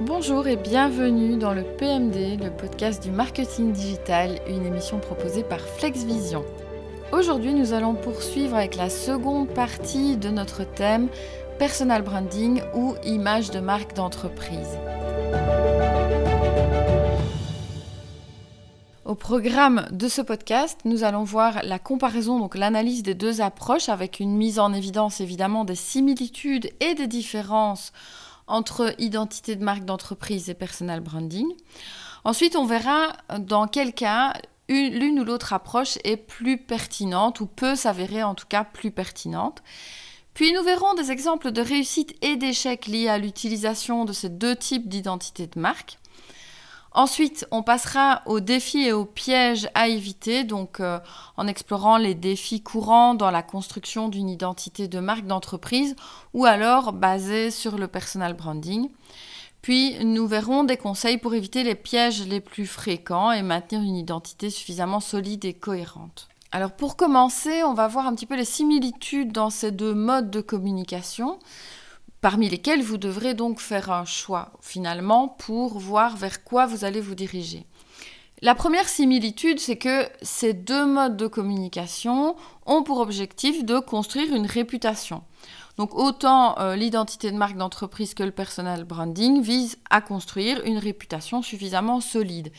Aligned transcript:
Bonjour 0.00 0.46
et 0.46 0.56
bienvenue 0.56 1.36
dans 1.36 1.52
le 1.52 1.62
PMD, 1.62 2.42
le 2.42 2.48
podcast 2.48 3.02
du 3.02 3.10
marketing 3.10 3.72
digital, 3.72 4.40
une 4.48 4.64
émission 4.64 4.98
proposée 4.98 5.44
par 5.44 5.60
FlexVision. 5.60 6.42
Aujourd'hui, 7.12 7.52
nous 7.52 7.74
allons 7.74 7.94
poursuivre 7.94 8.56
avec 8.56 8.76
la 8.76 8.88
seconde 8.88 9.48
partie 9.48 10.16
de 10.16 10.30
notre 10.30 10.64
thème 10.64 11.08
personal 11.58 12.00
branding 12.00 12.62
ou 12.74 12.94
image 13.04 13.50
de 13.50 13.60
marque 13.60 13.94
d'entreprise. 13.94 14.78
Au 19.04 19.14
programme 19.14 19.86
de 19.90 20.08
ce 20.08 20.22
podcast, 20.22 20.78
nous 20.86 21.04
allons 21.04 21.24
voir 21.24 21.60
la 21.62 21.78
comparaison, 21.78 22.38
donc 22.38 22.56
l'analyse 22.56 23.02
des 23.02 23.14
deux 23.14 23.42
approches 23.42 23.90
avec 23.90 24.18
une 24.18 24.34
mise 24.34 24.58
en 24.58 24.72
évidence 24.72 25.20
évidemment 25.20 25.66
des 25.66 25.74
similitudes 25.74 26.70
et 26.80 26.94
des 26.94 27.06
différences 27.06 27.92
entre 28.50 28.94
identité 28.98 29.56
de 29.56 29.64
marque 29.64 29.84
d'entreprise 29.84 30.50
et 30.50 30.54
personal 30.54 31.00
branding. 31.00 31.46
Ensuite, 32.24 32.56
on 32.56 32.66
verra 32.66 33.12
dans 33.38 33.66
quel 33.66 33.94
cas 33.94 34.34
l'une 34.68 35.18
ou 35.20 35.24
l'autre 35.24 35.52
approche 35.52 35.98
est 36.04 36.16
plus 36.16 36.58
pertinente 36.58 37.40
ou 37.40 37.46
peut 37.46 37.74
s'avérer 37.74 38.22
en 38.22 38.34
tout 38.34 38.46
cas 38.48 38.64
plus 38.64 38.90
pertinente. 38.90 39.62
Puis 40.34 40.52
nous 40.52 40.62
verrons 40.62 40.94
des 40.94 41.10
exemples 41.10 41.50
de 41.50 41.60
réussite 41.60 42.14
et 42.22 42.36
d'échec 42.36 42.86
liés 42.86 43.08
à 43.08 43.18
l'utilisation 43.18 44.04
de 44.04 44.12
ces 44.12 44.28
deux 44.28 44.56
types 44.56 44.88
d'identité 44.88 45.46
de 45.46 45.58
marque. 45.58 45.98
Ensuite, 46.92 47.46
on 47.52 47.62
passera 47.62 48.22
aux 48.26 48.40
défis 48.40 48.86
et 48.86 48.92
aux 48.92 49.04
pièges 49.04 49.68
à 49.74 49.86
éviter, 49.86 50.42
donc 50.42 50.80
euh, 50.80 50.98
en 51.36 51.46
explorant 51.46 51.98
les 51.98 52.16
défis 52.16 52.62
courants 52.62 53.14
dans 53.14 53.30
la 53.30 53.44
construction 53.44 54.08
d'une 54.08 54.28
identité 54.28 54.88
de 54.88 54.98
marque 54.98 55.26
d'entreprise 55.26 55.94
ou 56.34 56.46
alors 56.46 56.92
basée 56.92 57.52
sur 57.52 57.78
le 57.78 57.86
personal 57.86 58.34
branding. 58.34 58.88
Puis 59.62 60.04
nous 60.04 60.26
verrons 60.26 60.64
des 60.64 60.76
conseils 60.76 61.18
pour 61.18 61.34
éviter 61.34 61.62
les 61.62 61.76
pièges 61.76 62.26
les 62.26 62.40
plus 62.40 62.66
fréquents 62.66 63.30
et 63.30 63.42
maintenir 63.42 63.82
une 63.82 63.96
identité 63.96 64.50
suffisamment 64.50 65.00
solide 65.00 65.44
et 65.44 65.54
cohérente. 65.54 66.28
Alors 66.50 66.72
pour 66.72 66.96
commencer, 66.96 67.62
on 67.62 67.74
va 67.74 67.86
voir 67.86 68.06
un 68.06 68.14
petit 68.16 68.26
peu 68.26 68.36
les 68.36 68.44
similitudes 68.44 69.30
dans 69.30 69.50
ces 69.50 69.70
deux 69.70 69.94
modes 69.94 70.30
de 70.30 70.40
communication 70.40 71.38
parmi 72.20 72.48
lesquels 72.48 72.82
vous 72.82 72.98
devrez 72.98 73.34
donc 73.34 73.60
faire 73.60 73.90
un 73.90 74.04
choix 74.04 74.52
finalement 74.60 75.28
pour 75.28 75.78
voir 75.78 76.16
vers 76.16 76.44
quoi 76.44 76.66
vous 76.66 76.84
allez 76.84 77.00
vous 77.00 77.14
diriger. 77.14 77.66
La 78.42 78.54
première 78.54 78.88
similitude, 78.88 79.60
c'est 79.60 79.76
que 79.76 80.08
ces 80.22 80.54
deux 80.54 80.86
modes 80.86 81.18
de 81.18 81.26
communication 81.26 82.36
ont 82.64 82.82
pour 82.82 83.00
objectif 83.00 83.64
de 83.64 83.78
construire 83.78 84.34
une 84.34 84.46
réputation. 84.46 85.22
Donc 85.76 85.94
autant 85.94 86.58
euh, 86.58 86.74
l'identité 86.74 87.30
de 87.30 87.36
marque 87.36 87.56
d'entreprise 87.56 88.14
que 88.14 88.22
le 88.22 88.30
personal 88.30 88.84
branding 88.84 89.42
visent 89.42 89.78
à 89.90 90.00
construire 90.00 90.62
une 90.64 90.78
réputation 90.78 91.42
suffisamment 91.42 92.00
solide. 92.00 92.50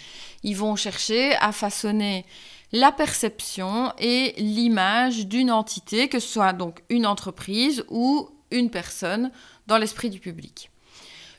Ils 0.43 0.55
vont 0.55 0.75
chercher 0.75 1.33
à 1.35 1.51
façonner 1.51 2.25
la 2.71 2.91
perception 2.91 3.91
et 3.97 4.33
l'image 4.37 5.27
d'une 5.27 5.51
entité, 5.51 6.07
que 6.09 6.19
ce 6.19 6.27
soit 6.27 6.53
donc 6.53 6.83
une 6.89 7.05
entreprise 7.05 7.83
ou 7.89 8.29
une 8.51 8.69
personne 8.69 9.31
dans 9.67 9.77
l'esprit 9.77 10.09
du 10.09 10.19
public. 10.19 10.71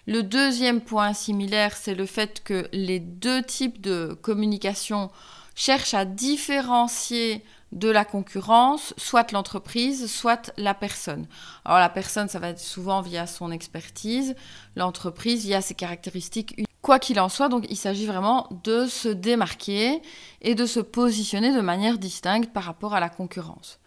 Le 0.06 0.22
deuxième 0.22 0.80
point 0.80 1.12
similaire, 1.12 1.76
c'est 1.76 1.94
le 1.94 2.06
fait 2.06 2.42
que 2.42 2.68
les 2.72 2.98
deux 2.98 3.42
types 3.42 3.80
de 3.80 4.18
communication 4.20 5.10
cherchent 5.54 5.94
à 5.94 6.04
différencier 6.04 7.44
de 7.72 7.88
la 7.88 8.04
concurrence, 8.04 8.94
soit 8.96 9.32
l'entreprise, 9.32 10.10
soit 10.10 10.52
la 10.56 10.74
personne. 10.74 11.26
Alors 11.64 11.78
la 11.78 11.88
personne, 11.88 12.28
ça 12.28 12.38
va 12.38 12.48
être 12.48 12.60
souvent 12.60 13.00
via 13.00 13.26
son 13.26 13.50
expertise, 13.50 14.34
l'entreprise 14.76 15.46
via 15.46 15.60
ses 15.60 15.74
caractéristiques. 15.74 16.64
Quoi 16.82 16.98
qu'il 16.98 17.20
en 17.20 17.28
soit, 17.28 17.48
donc 17.48 17.66
il 17.70 17.76
s'agit 17.76 18.06
vraiment 18.06 18.48
de 18.64 18.86
se 18.86 19.08
démarquer 19.08 20.02
et 20.40 20.54
de 20.54 20.66
se 20.66 20.80
positionner 20.80 21.54
de 21.54 21.60
manière 21.60 21.96
distincte 21.96 22.52
par 22.52 22.64
rapport 22.64 22.94
à 22.94 23.00
la 23.00 23.08
concurrence. 23.08 23.78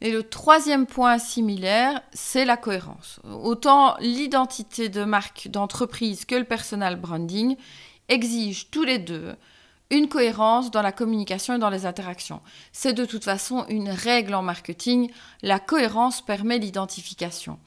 Et 0.00 0.10
le 0.10 0.22
troisième 0.22 0.86
point 0.86 1.18
similaire, 1.18 2.02
c'est 2.12 2.44
la 2.44 2.56
cohérence. 2.56 3.20
Autant 3.24 3.96
l'identité 4.00 4.88
de 4.88 5.04
marque 5.04 5.48
d'entreprise 5.48 6.24
que 6.24 6.34
le 6.34 6.44
personal 6.44 6.96
branding 6.96 7.56
exigent 8.08 8.66
tous 8.70 8.84
les 8.84 8.98
deux 8.98 9.34
une 9.90 10.08
cohérence 10.08 10.70
dans 10.70 10.82
la 10.82 10.92
communication 10.92 11.54
et 11.54 11.58
dans 11.58 11.70
les 11.70 11.86
interactions. 11.86 12.40
C'est 12.72 12.92
de 12.92 13.04
toute 13.04 13.24
façon 13.24 13.64
une 13.68 13.88
règle 13.88 14.34
en 14.34 14.42
marketing, 14.42 15.10
la 15.42 15.60
cohérence 15.60 16.24
permet 16.24 16.58
l'identification. 16.58 17.58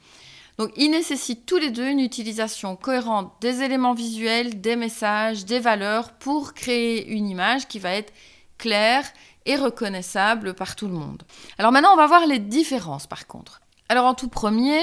Donc 0.58 0.72
ils 0.76 0.90
nécessitent 0.90 1.46
tous 1.46 1.56
les 1.56 1.70
deux 1.70 1.86
une 1.86 2.00
utilisation 2.00 2.76
cohérente 2.76 3.32
des 3.40 3.62
éléments 3.62 3.94
visuels, 3.94 4.60
des 4.60 4.76
messages, 4.76 5.46
des 5.46 5.60
valeurs 5.60 6.12
pour 6.12 6.52
créer 6.52 7.08
une 7.08 7.28
image 7.28 7.66
qui 7.66 7.78
va 7.78 7.94
être 7.94 8.12
claire 8.58 9.04
et 9.46 9.56
reconnaissable 9.56 10.54
par 10.54 10.76
tout 10.76 10.86
le 10.86 10.94
monde. 10.94 11.22
Alors 11.58 11.72
maintenant, 11.72 11.92
on 11.92 11.96
va 11.96 12.06
voir 12.06 12.26
les 12.26 12.38
différences 12.38 13.06
par 13.06 13.26
contre. 13.26 13.60
Alors 13.88 14.06
en 14.06 14.14
tout 14.14 14.28
premier, 14.28 14.80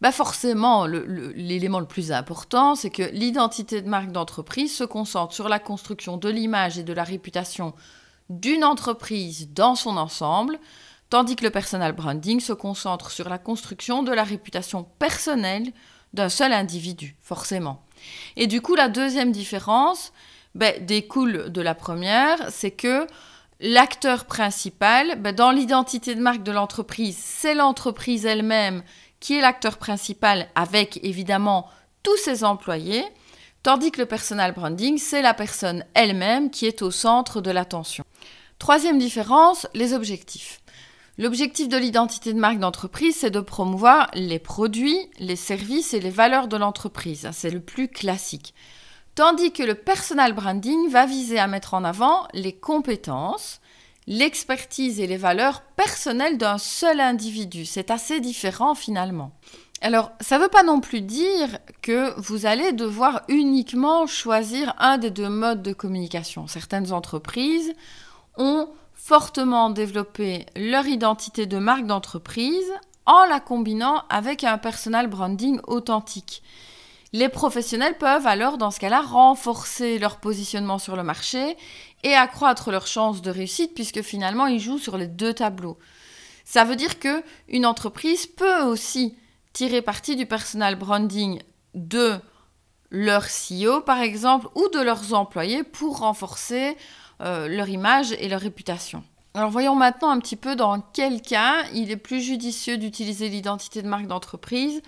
bah 0.00 0.12
forcément, 0.12 0.86
l'élément 0.86 1.78
le, 1.78 1.86
plus 1.86 2.10
important, 2.10 2.74
c'est 2.74 2.90
que 2.90 3.04
l'identité 3.12 3.82
de 3.82 3.88
marque 3.88 4.10
d'entreprise 4.10 4.74
se 4.74 4.84
concentre 4.84 5.32
sur 5.32 5.48
la 5.48 5.60
construction 5.60 6.16
de 6.16 6.28
l'image 6.28 6.76
et 6.76 6.82
de 6.82 6.92
la 6.92 7.04
réputation 7.04 7.72
d'une 8.28 8.64
entreprise 8.64 9.48
dans 9.52 9.74
son 9.74 9.96
ensemble, 9.96 10.58
tandis 11.08 11.36
que 11.36 11.44
le 11.44 11.50
personal 11.50 11.92
branding 11.92 12.40
se 12.40 12.52
concentre 12.52 13.10
sur 13.10 13.28
la 13.28 13.38
construction 13.38 14.02
de 14.02 14.12
la 14.12 14.24
réputation 14.24 14.84
personnelle 14.98 15.72
d'un 16.14 16.28
seul 16.28 16.52
individu, 16.52 17.16
forcément. 17.20 17.82
Et 18.36 18.46
du 18.46 18.60
coup, 18.60 18.74
la 18.74 18.88
deuxième 18.88 19.32
différence 19.32 20.12
bah, 20.54 20.72
découle 20.80 21.50
de 21.50 21.60
la 21.60 21.74
première, 21.74 22.50
c'est 22.50 22.70
que 22.70 23.06
l'acteur 23.62 24.24
principal, 24.24 25.20
ben, 25.20 25.34
dans 25.34 25.52
l'identité 25.52 26.14
de 26.14 26.20
marque 26.20 26.42
de 26.42 26.52
l'entreprise, 26.52 27.16
c'est 27.16 27.54
l'entreprise 27.54 28.26
elle-même 28.26 28.82
qui 29.20 29.34
est 29.34 29.40
l'acteur 29.40 29.78
principal 29.78 30.48
avec 30.56 30.98
évidemment 31.04 31.68
tous 32.02 32.16
ses 32.16 32.42
employés, 32.42 33.04
tandis 33.62 33.92
que 33.92 34.00
le 34.00 34.06
personal 34.06 34.52
branding, 34.52 34.98
c'est 34.98 35.22
la 35.22 35.32
personne 35.32 35.84
elle-même 35.94 36.50
qui 36.50 36.66
est 36.66 36.82
au 36.82 36.90
centre 36.90 37.40
de 37.40 37.52
l'attention. 37.52 38.04
Troisième 38.58 38.98
différence, 38.98 39.68
les 39.74 39.94
objectifs. 39.94 40.60
L'objectif 41.16 41.68
de 41.68 41.76
l'identité 41.76 42.32
de 42.32 42.40
marque 42.40 42.58
d'entreprise, 42.58 43.16
c'est 43.20 43.30
de 43.30 43.40
promouvoir 43.40 44.10
les 44.14 44.40
produits, 44.40 44.98
les 45.20 45.36
services 45.36 45.94
et 45.94 46.00
les 46.00 46.10
valeurs 46.10 46.48
de 46.48 46.56
l'entreprise. 46.56 47.28
C'est 47.32 47.50
le 47.50 47.60
plus 47.60 47.86
classique. 47.86 48.54
Tandis 49.14 49.52
que 49.52 49.62
le 49.62 49.74
personal 49.74 50.32
branding 50.32 50.88
va 50.88 51.04
viser 51.04 51.38
à 51.38 51.46
mettre 51.46 51.74
en 51.74 51.84
avant 51.84 52.26
les 52.32 52.54
compétences, 52.54 53.60
l'expertise 54.06 55.00
et 55.00 55.06
les 55.06 55.18
valeurs 55.18 55.60
personnelles 55.76 56.38
d'un 56.38 56.56
seul 56.56 56.98
individu. 56.98 57.66
C'est 57.66 57.90
assez 57.90 58.20
différent 58.20 58.74
finalement. 58.74 59.32
Alors, 59.82 60.12
ça 60.20 60.38
ne 60.38 60.44
veut 60.44 60.48
pas 60.48 60.62
non 60.62 60.80
plus 60.80 61.02
dire 61.02 61.58
que 61.82 62.18
vous 62.20 62.46
allez 62.46 62.72
devoir 62.72 63.22
uniquement 63.28 64.06
choisir 64.06 64.74
un 64.78 64.96
des 64.96 65.10
deux 65.10 65.28
modes 65.28 65.62
de 65.62 65.72
communication. 65.72 66.46
Certaines 66.46 66.92
entreprises 66.92 67.74
ont 68.38 68.68
fortement 68.94 69.70
développé 69.70 70.46
leur 70.56 70.86
identité 70.86 71.46
de 71.46 71.58
marque 71.58 71.86
d'entreprise 71.86 72.72
en 73.04 73.24
la 73.24 73.40
combinant 73.40 74.04
avec 74.08 74.44
un 74.44 74.56
personal 74.56 75.08
branding 75.08 75.60
authentique. 75.66 76.42
Les 77.14 77.28
professionnels 77.28 77.98
peuvent 77.98 78.26
alors, 78.26 78.56
dans 78.56 78.70
ce 78.70 78.80
cas-là, 78.80 79.02
renforcer 79.02 79.98
leur 79.98 80.16
positionnement 80.16 80.78
sur 80.78 80.96
le 80.96 81.02
marché 81.02 81.56
et 82.02 82.14
accroître 82.14 82.70
leurs 82.70 82.86
chances 82.86 83.20
de 83.20 83.30
réussite 83.30 83.74
puisque 83.74 84.00
finalement 84.00 84.46
ils 84.46 84.60
jouent 84.60 84.78
sur 84.78 84.96
les 84.96 85.08
deux 85.08 85.34
tableaux. 85.34 85.78
Ça 86.44 86.64
veut 86.64 86.76
dire 86.76 86.98
que 86.98 87.22
une 87.48 87.66
entreprise 87.66 88.26
peut 88.26 88.62
aussi 88.62 89.14
tirer 89.52 89.82
parti 89.82 90.16
du 90.16 90.26
personal 90.26 90.76
branding 90.76 91.40
de 91.74 92.18
leur 92.90 93.24
CEO 93.24 93.80
par 93.80 94.00
exemple 94.00 94.48
ou 94.54 94.68
de 94.68 94.80
leurs 94.80 95.12
employés 95.12 95.62
pour 95.64 95.98
renforcer 95.98 96.76
euh, 97.20 97.46
leur 97.46 97.68
image 97.68 98.12
et 98.12 98.28
leur 98.28 98.40
réputation. 98.40 99.04
Alors 99.34 99.50
voyons 99.50 99.74
maintenant 99.74 100.10
un 100.10 100.18
petit 100.18 100.36
peu 100.36 100.56
dans 100.56 100.80
quel 100.80 101.22
cas 101.22 101.64
il 101.72 101.90
est 101.90 101.96
plus 101.96 102.20
judicieux 102.20 102.76
d'utiliser 102.76 103.28
l'identité 103.28 103.82
de 103.82 103.88
marque 103.88 104.06
d'entreprise 104.06 104.82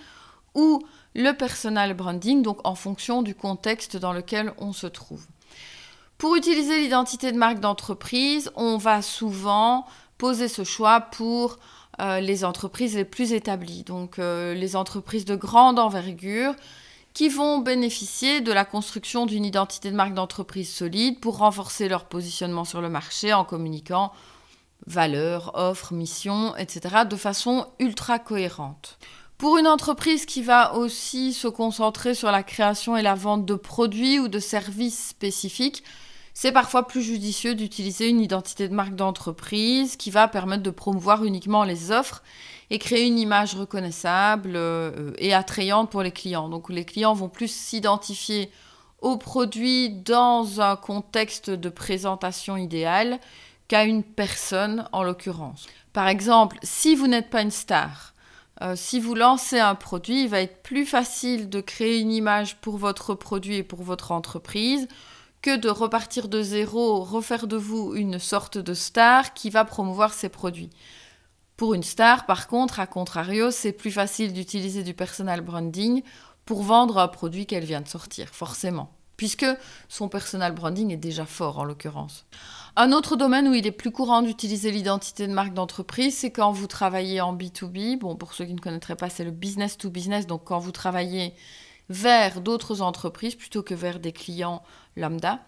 ou 0.53 0.81
le 1.15 1.31
personal 1.31 1.93
branding, 1.93 2.41
donc 2.41 2.59
en 2.63 2.75
fonction 2.75 3.23
du 3.23 3.33
contexte 3.33 3.97
dans 3.97 4.13
lequel 4.13 4.53
on 4.57 4.73
se 4.73 4.87
trouve. 4.87 5.25
Pour 6.17 6.35
utiliser 6.35 6.81
l'identité 6.81 7.31
de 7.31 7.37
marque 7.37 7.59
d'entreprise, 7.59 8.51
on 8.55 8.77
va 8.77 9.01
souvent 9.01 9.85
poser 10.17 10.47
ce 10.47 10.63
choix 10.63 11.01
pour 11.01 11.57
euh, 11.99 12.19
les 12.19 12.43
entreprises 12.45 12.95
les 12.95 13.05
plus 13.05 13.33
établies, 13.33 13.83
donc 13.83 14.19
euh, 14.19 14.53
les 14.53 14.75
entreprises 14.75 15.25
de 15.25 15.35
grande 15.35 15.79
envergure 15.79 16.53
qui 17.13 17.29
vont 17.29 17.59
bénéficier 17.59 18.41
de 18.41 18.51
la 18.51 18.65
construction 18.65 19.25
d'une 19.25 19.45
identité 19.45 19.89
de 19.89 19.95
marque 19.95 20.13
d'entreprise 20.13 20.69
solide 20.69 21.21
pour 21.21 21.37
renforcer 21.37 21.87
leur 21.87 22.05
positionnement 22.05 22.65
sur 22.65 22.81
le 22.81 22.89
marché 22.89 23.31
en 23.31 23.45
communiquant 23.45 24.11
valeurs, 24.85 25.51
offres, 25.55 25.93
missions, 25.93 26.55
etc. 26.57 27.03
de 27.09 27.15
façon 27.15 27.67
ultra 27.79 28.19
cohérente. 28.19 28.99
Pour 29.37 29.57
une 29.57 29.67
entreprise 29.67 30.25
qui 30.25 30.41
va 30.41 30.75
aussi 30.75 31.33
se 31.33 31.49
concentrer 31.49 32.13
sur 32.13 32.31
la 32.31 32.41
création 32.41 32.95
et 32.95 33.01
la 33.01 33.15
vente 33.15 33.45
de 33.45 33.55
produits 33.55 34.17
ou 34.17 34.29
de 34.29 34.39
services 34.39 35.09
spécifiques, 35.09 35.83
c'est 36.33 36.53
parfois 36.53 36.87
plus 36.87 37.01
judicieux 37.01 37.53
d'utiliser 37.53 38.07
une 38.07 38.21
identité 38.21 38.69
de 38.69 38.73
marque 38.73 38.95
d'entreprise 38.95 39.97
qui 39.97 40.09
va 40.09 40.29
permettre 40.29 40.63
de 40.63 40.69
promouvoir 40.69 41.25
uniquement 41.25 41.65
les 41.65 41.91
offres 41.91 42.23
et 42.69 42.79
créer 42.79 43.07
une 43.07 43.19
image 43.19 43.55
reconnaissable 43.55 44.53
euh, 44.55 45.11
et 45.17 45.33
attrayante 45.33 45.89
pour 45.91 46.01
les 46.01 46.11
clients. 46.11 46.47
Donc 46.47 46.69
les 46.69 46.85
clients 46.85 47.13
vont 47.13 47.29
plus 47.29 47.51
s'identifier 47.51 48.49
aux 49.01 49.17
produits 49.17 49.89
dans 49.89 50.61
un 50.61 50.77
contexte 50.77 51.49
de 51.49 51.69
présentation 51.69 52.55
idéal 52.55 53.19
qu'à 53.67 53.83
une 53.83 54.03
personne 54.03 54.87
en 54.93 55.03
l'occurrence. 55.03 55.67
Par 55.91 56.07
exemple, 56.07 56.57
si 56.63 56.95
vous 56.95 57.07
n'êtes 57.07 57.29
pas 57.29 57.41
une 57.41 57.51
star, 57.51 58.14
euh, 58.61 58.75
si 58.75 58.99
vous 58.99 59.15
lancez 59.15 59.59
un 59.59 59.75
produit, 59.75 60.23
il 60.23 60.29
va 60.29 60.41
être 60.41 60.63
plus 60.63 60.85
facile 60.85 61.49
de 61.49 61.59
créer 61.59 61.99
une 61.99 62.11
image 62.11 62.55
pour 62.57 62.77
votre 62.77 63.13
produit 63.13 63.57
et 63.57 63.63
pour 63.63 63.83
votre 63.83 64.11
entreprise 64.11 64.87
que 65.41 65.57
de 65.57 65.69
repartir 65.69 66.27
de 66.27 66.41
zéro, 66.41 67.03
refaire 67.03 67.47
de 67.47 67.57
vous 67.57 67.93
une 67.95 68.17
sorte 68.17 68.57
de 68.57 68.73
star 68.73 69.33
qui 69.33 69.49
va 69.49 69.65
promouvoir 69.65 70.13
ses 70.13 70.29
produits. 70.29 70.71
Pour 71.57 71.73
une 71.73 71.83
star, 71.83 72.25
par 72.25 72.47
contre, 72.47 72.79
à 72.79 72.87
contrario, 72.87 73.51
c'est 73.51 73.71
plus 73.71 73.91
facile 73.91 74.33
d'utiliser 74.33 74.83
du 74.83 74.93
personal 74.93 75.41
branding 75.41 76.01
pour 76.45 76.63
vendre 76.63 76.97
un 76.97 77.07
produit 77.07 77.45
qu'elle 77.45 77.63
vient 77.63 77.81
de 77.81 77.87
sortir, 77.87 78.29
forcément, 78.29 78.91
puisque 79.17 79.45
son 79.87 80.09
personal 80.09 80.53
branding 80.53 80.91
est 80.91 80.97
déjà 80.97 81.25
fort 81.25 81.59
en 81.59 81.63
l'occurrence. 81.63 82.25
Un 82.77 82.91
autre 82.91 83.15
domaine 83.15 83.47
où 83.47 83.53
il 83.53 83.65
est 83.65 83.71
plus 83.71 83.91
courant 83.91 84.21
d'utiliser 84.21 84.69
l'identité 84.69 85.27
de 85.27 85.31
marque 85.31 85.53
d'entreprise, 85.53 86.17
c'est 86.17 86.31
quand 86.31 86.51
vous 86.51 86.67
travaillez 86.67 87.21
en 87.21 87.33
B2B. 87.33 87.97
Bon, 87.97 88.17
pour 88.17 88.33
ceux 88.33 88.43
qui 88.43 88.53
ne 88.53 88.59
connaîtraient 88.59 88.97
pas, 88.97 89.09
c'est 89.09 89.23
le 89.23 89.31
business 89.31 89.77
to 89.77 89.89
business. 89.89 90.27
Donc, 90.27 90.43
quand 90.43 90.59
vous 90.59 90.73
travaillez 90.73 91.33
vers 91.87 92.41
d'autres 92.41 92.81
entreprises 92.81 93.35
plutôt 93.35 93.63
que 93.63 93.73
vers 93.73 94.01
des 94.01 94.11
clients 94.11 94.61
lambda. 94.97 95.39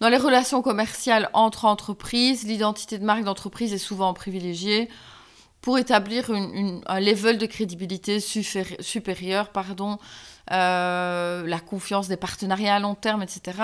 Dans 0.00 0.10
les 0.10 0.18
relations 0.18 0.60
commerciales 0.60 1.30
entre 1.32 1.64
entreprises, 1.64 2.44
l'identité 2.44 2.98
de 2.98 3.04
marque 3.04 3.24
d'entreprise 3.24 3.72
est 3.72 3.78
souvent 3.78 4.12
privilégiée 4.12 4.90
pour 5.60 5.78
établir 5.78 6.30
un 6.30 7.00
level 7.00 7.38
de 7.38 7.46
crédibilité 7.46 8.18
supérieur, 8.20 9.50
pardon, 9.50 9.98
euh, 10.50 11.46
la 11.46 11.60
confiance 11.60 12.08
des 12.08 12.16
partenariats 12.16 12.76
à 12.76 12.80
long 12.80 12.94
terme, 12.94 13.22
etc. 13.22 13.58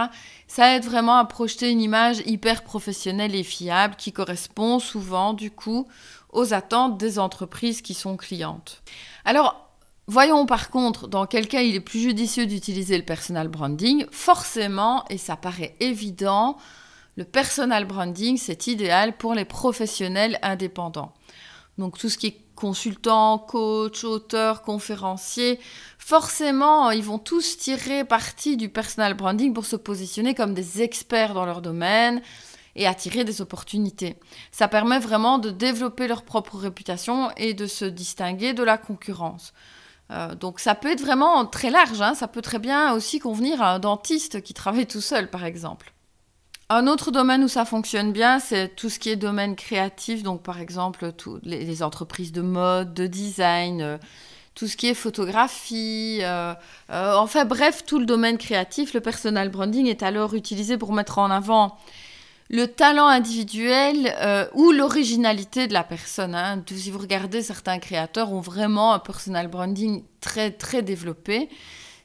Ça 0.47 0.77
aide 0.77 0.85
vraiment 0.85 1.17
à 1.17 1.25
projeter 1.25 1.71
une 1.71 1.81
image 1.81 2.19
hyper 2.27 2.63
professionnelle 2.63 3.35
et 3.35 3.43
fiable 3.43 3.97
qui 3.97 4.13
correspond 4.13 4.79
souvent, 4.79 5.33
du 5.33 5.51
coup, 5.51 5.89
aux 6.33 6.55
attentes 6.55 6.99
des 6.99 7.19
entreprises 7.19 7.83
qui 7.83 7.95
sont 7.95 8.17
clientes. 8.17 8.83
Alors, 9.25 9.69
voyons 10.07 10.47
par 10.47 10.71
contre 10.71 11.09
dans 11.09 11.27
quel 11.27 11.49
cas 11.49 11.63
il 11.63 11.75
est 11.75 11.81
plus 11.81 12.01
judicieux 12.01 12.47
d'utiliser 12.47 12.97
le 12.99 13.05
personal 13.05 13.49
branding. 13.49 14.05
Forcément, 14.13 15.05
et 15.09 15.19
ça 15.19 15.35
paraît 15.37 15.75
évident, 15.81 16.57
le 17.17 17.25
personal 17.25 17.87
branding, 17.87 18.37
c'est 18.37 18.67
idéal 18.67 19.17
pour 19.17 19.35
les 19.35 19.47
professionnels 19.47 20.39
indépendants. 20.43 21.15
Donc 21.79 21.99
tout 21.99 22.09
ce 22.09 22.19
qui 22.19 22.29
est 22.29 22.41
consultant, 22.55 23.39
coach, 23.39 24.05
auteur, 24.05 24.63
conférencier, 24.63 25.61
forcément, 25.99 26.91
ils 26.91 27.05
vont 27.05 27.19
tous 27.19 27.59
tirer 27.59 28.05
parti 28.05 28.57
du 28.57 28.69
personal 28.69 29.15
branding 29.15 29.53
pour 29.53 29.67
se 29.67 29.77
positionner 29.77 30.35
comme 30.35 30.55
des 30.55 30.83
experts 30.83 31.35
dans 31.35 31.45
leur 31.45 31.61
domaine 31.61 32.23
et 32.75 32.87
attirer 32.87 33.25
des 33.25 33.41
opportunités. 33.41 34.17
Ça 34.53 34.69
permet 34.69 34.99
vraiment 34.99 35.39
de 35.39 35.51
développer 35.51 36.09
leur 36.09 36.23
propre 36.23 36.57
réputation 36.57 37.31
et 37.37 37.55
de 37.55 37.67
se 37.67 37.85
distinguer 37.85 38.55
de 38.55 38.63
la 38.63 38.79
concurrence. 38.79 39.53
Euh, 40.11 40.35
donc 40.35 40.61
ça 40.61 40.75
peut 40.75 40.91
être 40.91 41.01
vraiment 41.01 41.45
très 41.47 41.71
large, 41.71 42.01
hein. 42.01 42.15
ça 42.15 42.29
peut 42.29 42.43
très 42.43 42.61
bien 42.61 42.93
aussi 42.93 43.19
convenir 43.19 43.61
à 43.61 43.75
un 43.75 43.79
dentiste 43.81 44.41
qui 44.43 44.55
travaille 44.55 44.87
tout 44.87 45.01
seul, 45.01 45.31
par 45.31 45.45
exemple. 45.45 45.93
Un 46.69 46.89
autre 46.89 47.13
domaine 47.13 47.45
où 47.45 47.49
ça 47.49 47.65
fonctionne 47.65 48.11
bien, 48.11 48.41
c'est 48.41 48.75
tout 48.75 48.91
ce 48.91 48.99
qui 48.99 49.11
est 49.11 49.17
domaine 49.17 49.55
créatif, 49.55 50.25
donc 50.25 50.43
par 50.43 50.61
exemple 50.61 51.13
les, 51.45 51.83
entreprises 51.85 52.33
de 52.33 52.43
mode, 52.43 52.93
de 52.93 53.07
design, 53.07 53.81
euh, 53.83 53.99
tout 54.57 54.67
ce 54.67 54.77
qui 54.77 54.89
est 54.89 54.95
photographie, 54.95 56.19
euh, 56.23 56.55
euh, 56.91 57.15
enfin 57.15 57.45
bref, 57.45 57.85
tout 57.87 58.01
le 58.01 58.07
domaine 58.07 58.37
créatif. 58.37 58.95
Le 58.95 59.01
personal 59.01 59.49
branding 59.49 59.87
est 59.87 60.03
alors 60.03 60.35
utilisé 60.35 60.77
pour 60.77 60.93
mettre 60.93 61.19
en 61.19 61.31
avant 61.31 61.79
le 62.49 62.67
talent 62.67 63.07
individuel 63.07 64.15
ou 64.55 64.73
l'originalité 64.73 65.69
de 65.69 65.73
la 65.73 65.85
personne. 65.85 66.35
Hein. 66.35 66.65
Si 66.67 66.91
vous 66.91 66.99
regardez, 66.99 67.43
certains 67.43 67.79
créateurs 67.79 68.33
ont 68.33 68.41
vraiment 68.41 68.93
un 68.93 68.99
personal 68.99 69.47
branding 69.49 70.03
très 70.21 70.51
très 70.51 70.83
développé. 70.83 71.49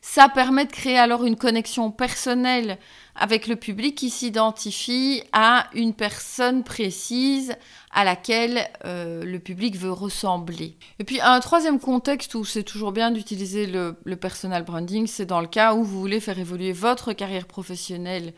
Ça 0.03 0.29
permet 0.29 0.65
de 0.65 0.71
créer 0.71 0.97
alors 0.97 1.25
une 1.25 1.35
connexion 1.35 1.91
personnelle 1.91 2.79
avec 3.15 3.45
le 3.45 3.55
public 3.55 3.95
qui 3.95 4.09
s'identifie 4.09 5.21
à 5.31 5.67
une 5.75 5.93
personne 5.93 6.63
précise 6.63 7.53
à 7.91 8.03
laquelle 8.03 8.67
euh, 8.83 9.23
le 9.23 9.37
public 9.37 9.77
veut 9.77 9.91
ressembler. 9.91 10.75
Et 10.97 11.03
puis 11.03 11.21
un 11.21 11.39
troisième 11.39 11.79
contexte 11.79 12.33
où 12.33 12.43
c'est 12.43 12.63
toujours 12.63 12.91
bien 12.91 13.11
d'utiliser 13.11 13.67
le, 13.67 13.95
personal 14.15 14.63
branding, 14.63 15.05
c'est 15.05 15.27
dans 15.27 15.41
le 15.41 15.47
cas 15.47 15.75
où 15.75 15.83
vous 15.83 15.99
voulez 15.99 16.19
faire 16.19 16.39
évoluer 16.39 16.71
votre 16.71 17.13
carrière 17.13 17.45
professionnelle, 17.45 18.33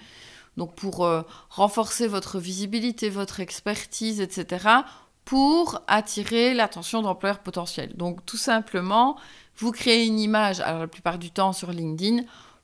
donc 0.57 0.75
pour 0.75 1.05
euh, 1.05 1.21
renforcer 1.49 2.07
votre 2.07 2.39
visibilité, 2.39 3.09
votre 3.09 3.39
expertise, 3.39 4.19
etc., 4.19 4.67
pour 5.23 5.81
attirer 5.87 6.53
l'attention 6.53 7.01
d'employeurs 7.01 7.39
potentiels. 7.39 7.95
Donc 7.95 8.25
tout 8.25 8.37
simplement, 8.37 9.15
vous 9.57 9.71
créez 9.71 10.05
une 10.05 10.19
image, 10.19 10.59
alors 10.59 10.81
la 10.81 10.87
plupart 10.87 11.17
du 11.17 11.31
temps 11.31 11.53
sur 11.53 11.71
LinkedIn, 11.71 12.23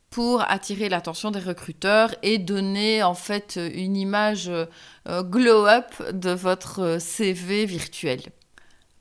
pour 0.09 0.41
attirer 0.41 0.89
l'attention 0.89 1.31
des 1.31 1.39
recruteurs 1.39 2.15
et 2.23 2.39
donner 2.39 3.03
en 3.03 3.13
fait 3.13 3.59
une 3.73 3.95
image 3.95 4.49
euh, 4.49 5.23
glow-up 5.23 6.11
de 6.11 6.31
votre 6.31 6.97
CV 6.99 7.65
virtuel. 7.65 8.21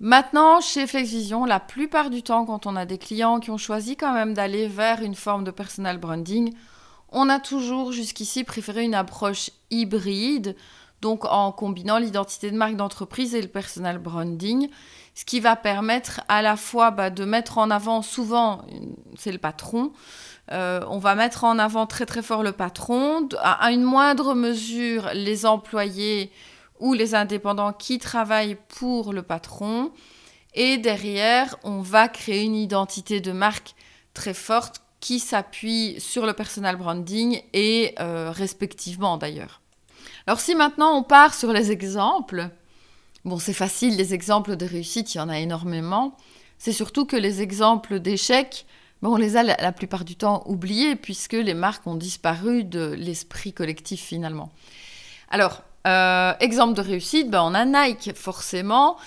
Maintenant, 0.01 0.61
chez 0.61 0.87
FlexVision, 0.87 1.45
la 1.45 1.59
plupart 1.59 2.11
du 2.11 2.23
temps, 2.23 2.45
quand 2.45 2.67
on 2.67 2.77
a 2.77 2.85
des 2.85 2.99
clients 2.99 3.41
qui 3.41 3.51
ont 3.51 3.59
choisi 3.59 3.97
quand 3.97 4.13
même 4.13 4.33
d'aller 4.33 4.69
vers 4.69 5.03
une 5.03 5.17
forme 5.17 5.43
de 5.43 5.51
personal 5.51 5.99
branding, 5.99 6.53
on 7.11 7.29
a 7.29 7.41
toujours 7.41 7.91
jusqu'ici 7.91 8.45
préféré 8.45 8.85
une 8.85 8.95
approche 8.95 9.51
hybride, 9.71 10.55
donc 11.01 11.25
en 11.25 11.53
combinant 11.53 11.99
l'identité 11.99 12.51
de 12.51 12.57
marque 12.57 12.77
d'entreprise 12.77 13.35
et 13.35 13.43
le 13.43 13.49
personal 13.49 13.99
branding, 13.99 14.69
ce 15.15 15.25
qui 15.25 15.41
va 15.41 15.57
permettre 15.57 16.21
à 16.29 16.43
la 16.43 16.57
fois 16.57 16.91
bah, 16.91 17.11
de 17.11 17.25
mettre 17.25 17.59
en 17.59 17.71
avant 17.71 18.03
souvent, 18.03 18.65
c'est 19.17 19.33
le 19.33 19.39
patron, 19.39 19.93
euh, 20.53 20.81
on 20.89 20.99
va 20.99 21.15
mettre 21.15 21.45
en 21.45 21.59
avant 21.59 21.87
très 21.87 22.07
très 22.07 22.23
fort 22.23 22.43
le 22.43 22.53
patron, 22.53 23.29
à, 23.41 23.71
une 23.73 23.83
moindre 23.83 24.35
mesure 24.35 25.11
les 25.13 25.45
employés 25.45 26.31
ou 26.81 26.95
les 26.95 27.15
indépendants 27.15 27.73
qui 27.73 27.99
travaillent 27.99 28.59
pour 28.69 29.13
le 29.13 29.23
patron. 29.23 29.91
Et 30.55 30.79
derrière, 30.79 31.57
on 31.65 31.81
va 31.81 32.09
créer 32.09 32.45
une 32.45 32.55
identité 32.55 33.21
de 33.21 33.33
marque 33.33 33.75
très 34.15 34.35
forte 34.35 34.83
qui 35.01 35.21
s'appuie 35.21 35.97
sur 36.01 36.27
le 36.27 36.33
personal 36.33 36.77
branding 36.77 37.43
et 37.53 37.95
euh, 38.01 38.31
respectivement 38.31 39.17
d'ailleurs. 39.19 39.61
Alors 40.29 40.41
si 40.41 40.55
maintenant 40.55 40.95
on 40.95 41.03
part 41.03 41.33
sur 41.33 41.55
les 41.55 41.73
exemples, 41.73 42.51
bon 43.25 43.39
c'est 43.39 43.55
facile, 43.55 43.97
les 43.97 44.13
exemples 44.13 44.57
de 44.57 44.67
réussite, 44.67 45.15
il 45.15 45.17
y 45.17 45.21
en 45.23 45.31
a 45.31 45.39
énormément. 45.39 46.19
C'est 46.59 46.75
surtout 46.75 47.07
que 47.07 47.17
les 47.17 47.41
exemples 47.41 47.99
d'échecs, 47.99 48.67
on 49.01 49.17
les 49.17 49.39
a 49.39 49.43
la, 49.43 49.73
plupart 49.73 50.05
du 50.05 50.17
temps 50.17 50.43
oubliés 50.45 50.97
puisque 50.97 51.33
les 51.33 51.55
marques 51.55 51.87
ont 51.87 51.95
disparu 51.95 52.63
de 52.63 52.95
l'esprit 52.99 53.55
collectif 53.55 54.03
finalement. 54.03 54.53
Alors, 55.31 55.63
euh, 55.87 56.35
exemple 56.41 56.75
de 56.75 56.83
réussite, 56.83 57.31
ben, 57.31 57.43
on 57.43 57.55
a 57.55 57.65
Nike 57.65 58.15
forcément 58.15 58.99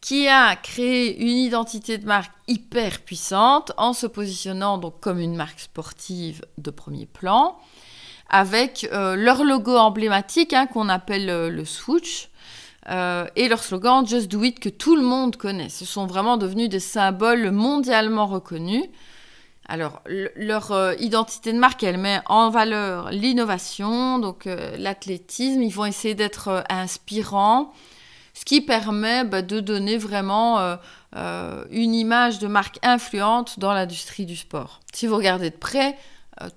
qui 0.00 0.28
a 0.28 0.56
créé 0.56 1.20
une 1.20 1.36
identité 1.36 1.98
de 1.98 2.06
marque 2.06 2.32
hyper 2.48 3.02
puissante 3.02 3.72
en 3.76 3.92
se 3.92 4.06
positionnant 4.06 4.78
donc 4.78 4.98
comme 5.00 5.20
une 5.20 5.36
marque 5.36 5.60
sportive 5.60 6.40
de 6.56 6.70
premier 6.70 7.04
plan 7.04 7.58
avec 8.30 8.88
euh, 8.92 9.16
leur 9.16 9.44
logo 9.44 9.76
emblématique 9.76 10.52
hein, 10.52 10.66
qu'on 10.66 10.88
appelle 10.88 11.28
euh, 11.28 11.50
le 11.50 11.64
swoosh 11.64 12.28
et 13.36 13.46
leur 13.48 13.62
slogan 13.62 14.04
Just 14.04 14.28
Do 14.28 14.42
It 14.42 14.58
que 14.58 14.68
tout 14.68 14.96
le 14.96 15.02
monde 15.02 15.36
connaît. 15.36 15.68
Ce 15.68 15.84
sont 15.84 16.06
vraiment 16.06 16.36
devenus 16.36 16.68
des 16.68 16.80
symboles 16.80 17.52
mondialement 17.52 18.26
reconnus. 18.26 18.84
Alors, 19.70 20.02
leur 20.34 20.72
euh, 20.72 20.94
identité 20.98 21.52
de 21.52 21.58
marque, 21.58 21.84
elle 21.84 21.96
met 21.96 22.20
en 22.26 22.50
valeur 22.50 23.12
l'innovation, 23.12 24.18
donc 24.18 24.48
euh, 24.48 24.76
l'athlétisme. 24.76 25.62
Ils 25.62 25.72
vont 25.72 25.84
essayer 25.84 26.16
d'être 26.16 26.48
euh, 26.48 26.62
inspirants, 26.68 27.72
ce 28.34 28.44
qui 28.44 28.62
permet 28.62 29.22
bah, 29.22 29.42
de 29.42 29.60
donner 29.60 29.96
vraiment 29.96 30.76
une 31.14 31.94
image 31.94 32.40
de 32.40 32.48
marque 32.48 32.78
influente 32.82 33.60
dans 33.60 33.72
l'industrie 33.72 34.26
du 34.26 34.34
sport. 34.34 34.80
Si 34.92 35.06
vous 35.06 35.16
regardez 35.16 35.50
de 35.50 35.56
près, 35.56 35.96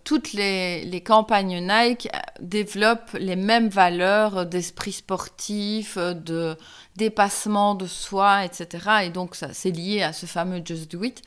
toutes 0.04 0.34
les, 0.34 1.04
campagnes 1.06 1.60
Nike 1.60 2.08
développent 2.40 3.14
les 3.14 3.36
mêmes 3.36 3.70
valeurs 3.70 4.46
d'esprit 4.46 4.92
sportif, 4.92 5.98
de 5.98 6.56
dépassement 6.96 7.76
de 7.76 7.86
soi, 7.86 8.46
etc. 8.46 8.90
Et 9.04 9.10
donc, 9.10 9.36
ça, 9.36 9.54
c'est 9.54 9.72
lié 9.72 10.04
à 10.04 10.14
ce 10.14 10.26
fameux 10.26 10.62
Just 10.64 10.92
Do 10.92 11.04
It. 11.04 11.22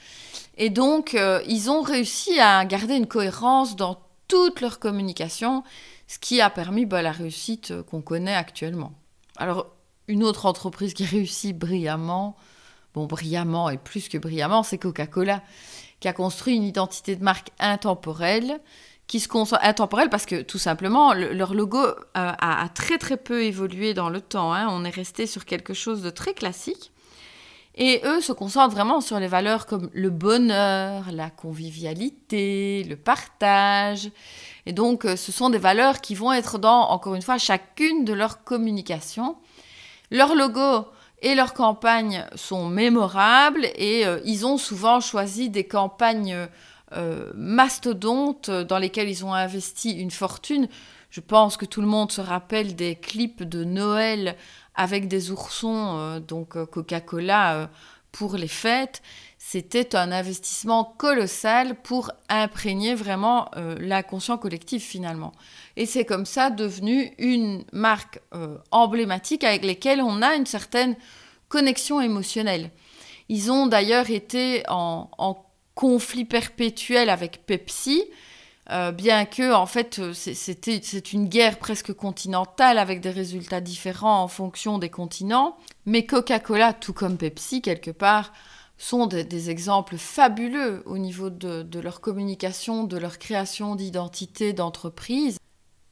Et 0.57 0.71
donc, 0.71 1.15
euh, 1.15 1.43
ils 1.47 1.71
ont 1.71 1.83
réussi 1.83 2.41
à 2.41 2.65
garder 2.65 2.95
une 2.95 3.07
cohérence 3.07 3.77
dans 3.77 3.99
toute 4.29 4.61
leur 4.61 4.79
communication, 4.79 5.63
ce 6.07 6.19
qui 6.19 6.41
a 6.41 6.51
permis 6.51 6.87
bah, 6.87 7.03
la 7.03 7.13
réussite 7.13 7.73
euh, 7.73 7.83
qu'on 7.83 8.01
connaît 8.01 8.35
actuellement. 8.35 8.93
Alors, 9.37 9.67
une 10.09 10.25
autre 10.25 10.47
entreprise 10.47 10.95
qui 10.95 11.05
réussit 11.05 11.57
brillamment, 11.57 12.37
bon, 12.95 13.07
brillamment 13.07 13.71
et 13.71 13.77
plus 13.77 14.09
que 14.09 14.19
brillamment, 14.19 14.63
c'est 14.63 14.79
Coca-Cola, 14.79 15.43
qui 16.00 16.09
a 16.09 16.12
construit 16.12 16.55
une 16.57 16.65
identité 16.65 17.17
de 17.17 17.25
marque 17.25 17.50
intemporelle, 17.59 18.61
qui 19.07 19.21
se 19.21 19.29
concentre 19.29 19.65
intemporelle 19.65 20.11
parce 20.11 20.26
que 20.26 20.43
tout 20.43 20.59
simplement, 20.59 21.15
leur 21.15 21.55
logo 21.55 21.79
euh, 21.79 21.95
a, 22.15 22.69
très 22.75 22.99
très 22.99 23.17
peu 23.17 23.45
évolué 23.45 23.95
dans 23.95 24.09
le 24.09 24.21
temps. 24.21 24.53
Hein. 24.53 24.69
On 24.71 24.85
est 24.85 24.91
resté 24.91 25.26
sur 25.26 25.45
quelque 25.45 25.75
chose 25.75 26.03
de 26.03 26.11
très 26.11 26.35
classique. 26.35 26.93
Et 27.79 28.00
eux 28.05 28.23
se 28.23 28.33
concentrent 28.33 28.75
vraiment 28.75 29.03
sur 29.03 29.21
les 29.21 29.26
valeurs 29.26 29.67
comme 29.67 29.91
le 29.93 30.09
bonheur, 30.09 31.05
la 31.12 31.29
convivialité, 31.29 32.85
le 32.88 32.97
partage. 32.97 34.11
Et 34.65 34.73
donc, 34.73 35.05
euh, 35.05 35.15
ce 35.15 35.31
sont 35.31 35.50
des 35.50 35.59
valeurs 35.59 36.00
qui 36.00 36.15
vont 36.15 36.33
être 36.33 36.59
dans, 36.59 36.88
encore 36.88 37.15
une 37.15 37.23
fois, 37.23 37.37
chacune 37.37 38.07
de 38.07 38.15
leurs 38.15 38.45
communications. 38.45 39.37
Leur 40.11 40.35
logo 40.35 40.87
et 41.23 41.35
leurs 41.35 41.54
campagnes 41.54 42.25
sont 42.35 42.68
mémorables 42.68 43.66
et 43.76 44.06
euh, 44.06 44.20
ils 44.25 44.46
ont 44.46 44.58
souvent 44.58 45.00
choisi 45.00 45.49
des 45.49 45.64
campagnes 45.64 46.49
euh, 46.92 47.30
mastodontes 47.35 48.50
dans 48.50 48.78
lesquelles 48.78 49.08
ils 49.08 49.25
ont 49.25 49.35
investi 49.35 49.92
une 49.92 50.11
fortune. 50.11 50.68
Je 51.11 51.20
pense 51.20 51.56
que 51.56 51.64
tout 51.64 51.80
le 51.80 51.87
monde 51.87 52.12
se 52.12 52.20
rappelle 52.20 52.76
des 52.76 52.96
clips 52.96 53.42
de 53.42 53.64
Noël 53.64 54.37
avec 54.75 55.08
des 55.08 55.30
oursons, 55.30 55.96
euh, 55.96 56.20
donc 56.20 56.62
Coca-Cola 56.70 57.70
pour 58.12 58.37
les 58.37 58.49
fêtes. 58.49 59.02
C'était 59.49 59.95
un 59.95 60.11
investissement 60.11 60.83
colossal 60.99 61.76
pour 61.83 62.11
imprégner 62.29 62.97
vraiment 62.97 63.49
l'inconscient 63.79 64.38
collectif 64.38 64.85
finalement. 64.85 65.31
Et 65.76 65.87
c'est 65.87 66.05
comme 66.05 66.26
ça 66.26 66.50
devenu 66.50 67.12
une 67.19 67.62
marque 67.73 68.19
emblématique 68.73 69.45
avec 69.45 69.65
laquelle 69.65 70.03
on 70.03 70.21
a 70.21 70.35
une 70.35 70.47
certaine 70.47 70.97
connexion 71.49 72.00
émotionnelle. 72.00 72.73
Ils 73.29 73.53
ont 73.53 73.69
d'ailleurs 73.69 74.11
été 74.11 74.65
en, 74.69 75.09
conflit 75.76 76.25
perpétuel 76.25 77.11
avec 77.11 77.45
Pepsi, 77.45 78.03
euh, 78.71 78.93
bien 78.93 79.26
que 79.26 79.53
en 79.53 79.67
fait 79.67 79.99
euh, 79.99 80.15
c'était 80.15 80.81
c'est 80.83 81.12
une 81.12 81.29
guerre 81.29 81.59
presque 81.59 81.93
continentale 81.93 82.79
avec 82.79 83.03
des 83.03 83.11
résultats 83.11 83.61
différents 83.61 84.23
en 84.23 84.29
fonction 84.29 84.79
des 84.79 84.88
continents, 84.88 85.59
mais 85.85 86.07
Coca-Cola, 86.07 86.73
tout 86.73 86.95
comme 86.95 87.19
Pepsi 87.19 87.61
quelque 87.61 87.91
part, 87.91 88.33
sont 88.78 89.06
des, 89.06 89.50
exemples 89.50 89.97
fabuleux 89.97 90.83
au 90.87 90.99
niveau 90.99 91.30
de, 91.30 91.80
leur 91.80 92.00
communication, 92.00 92.85
de 92.85 92.99
leur 92.99 93.18
création 93.18 93.75
d'identité 93.75 94.52
d'entreprise. 94.52 95.38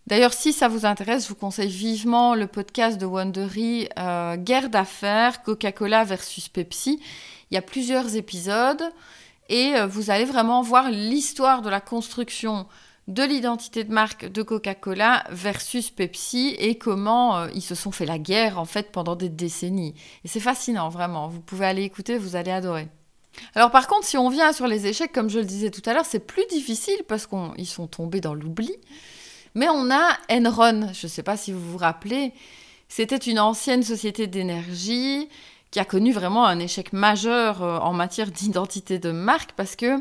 D'ailleurs, 0.06 0.34
si 0.34 0.52
ça 0.52 0.68
vous 0.68 0.84
intéresse, 0.84 1.24
je 1.24 1.28
vous 1.30 1.34
conseille 1.34 1.70
vivement 1.70 2.34
le 2.34 2.46
podcast 2.46 3.00
de 3.00 3.06
Wondery, 3.06 3.88
euh, 3.98 4.36
Guerre 4.36 4.68
d'affaires, 4.68 5.42
Coca-Cola 5.42 6.04
versus 6.04 6.48
Pepsi. 6.48 7.00
Il 7.50 7.54
y 7.54 7.58
a 7.58 7.62
plusieurs 7.62 8.14
épisodes. 8.16 8.82
Et 9.48 9.74
euh, 9.76 9.86
vous 9.86 10.10
allez 10.10 10.24
vraiment 10.24 10.62
voir 10.62 10.90
l'histoire 10.90 11.62
de 11.62 11.68
la 11.68 11.80
construction 11.80 12.66
de 13.08 13.22
l'identité 13.22 13.84
de 13.84 13.92
marque 13.92 14.30
de 14.30 14.42
Coca-Cola 14.42 15.24
versus 15.30 15.90
Pepsi 15.90 16.54
et 16.58 16.76
comment 16.78 17.36
euh, 17.36 17.48
ils 17.54 17.62
se 17.62 17.74
sont 17.74 17.92
fait 17.92 18.06
la 18.06 18.18
guerre 18.18 18.58
en 18.58 18.64
fait 18.64 18.92
pendant 18.92 19.14
des 19.14 19.28
décennies. 19.28 19.94
Et 20.24 20.28
c'est 20.28 20.40
fascinant 20.40 20.88
vraiment, 20.88 21.28
vous 21.28 21.40
pouvez 21.40 21.66
aller 21.66 21.82
écouter, 21.82 22.16
vous 22.16 22.36
allez 22.36 22.50
adorer. 22.50 22.88
Alors 23.54 23.70
par 23.70 23.88
contre, 23.88 24.06
si 24.06 24.16
on 24.16 24.30
vient 24.30 24.52
sur 24.52 24.66
les 24.66 24.86
échecs, 24.86 25.12
comme 25.12 25.28
je 25.28 25.38
le 25.38 25.44
disais 25.44 25.70
tout 25.70 25.82
à 25.84 25.92
l'heure, 25.92 26.06
c'est 26.06 26.20
plus 26.20 26.46
difficile 26.46 27.02
parce 27.06 27.26
qu'ils 27.26 27.66
sont 27.66 27.86
tombés 27.86 28.20
dans 28.20 28.34
l'oubli. 28.34 28.74
Mais 29.54 29.68
on 29.68 29.90
a 29.90 30.16
Enron, 30.30 30.92
je 30.92 31.06
ne 31.06 31.10
sais 31.10 31.22
pas 31.22 31.36
si 31.36 31.52
vous 31.52 31.72
vous 31.72 31.78
rappelez, 31.78 32.32
c'était 32.88 33.16
une 33.16 33.38
ancienne 33.38 33.82
société 33.82 34.26
d'énergie 34.26 35.28
qui 35.70 35.80
a 35.80 35.84
connu 35.84 36.12
vraiment 36.12 36.46
un 36.46 36.58
échec 36.58 36.92
majeur 36.92 37.62
euh, 37.62 37.78
en 37.78 37.92
matière 37.92 38.30
d'identité 38.30 38.98
de 38.98 39.10
marque 39.10 39.52
parce 39.52 39.74
que 39.76 40.00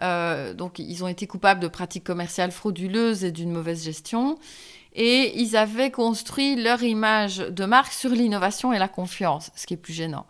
euh, 0.00 0.54
donc 0.54 0.78
ils 0.78 1.04
ont 1.04 1.08
été 1.08 1.26
coupables 1.26 1.60
de 1.60 1.68
pratiques 1.68 2.04
commerciales 2.04 2.52
frauduleuses 2.52 3.24
et 3.24 3.32
d'une 3.32 3.50
mauvaise 3.50 3.84
gestion. 3.84 4.38
Et 4.94 5.40
ils 5.40 5.56
avaient 5.56 5.90
construit 5.90 6.56
leur 6.56 6.82
image 6.82 7.38
de 7.38 7.64
marque 7.64 7.92
sur 7.92 8.10
l'innovation 8.10 8.72
et 8.72 8.78
la 8.78 8.88
confiance, 8.88 9.50
ce 9.56 9.66
qui 9.66 9.74
est 9.74 9.78
plus 9.78 9.94
gênant. 9.94 10.26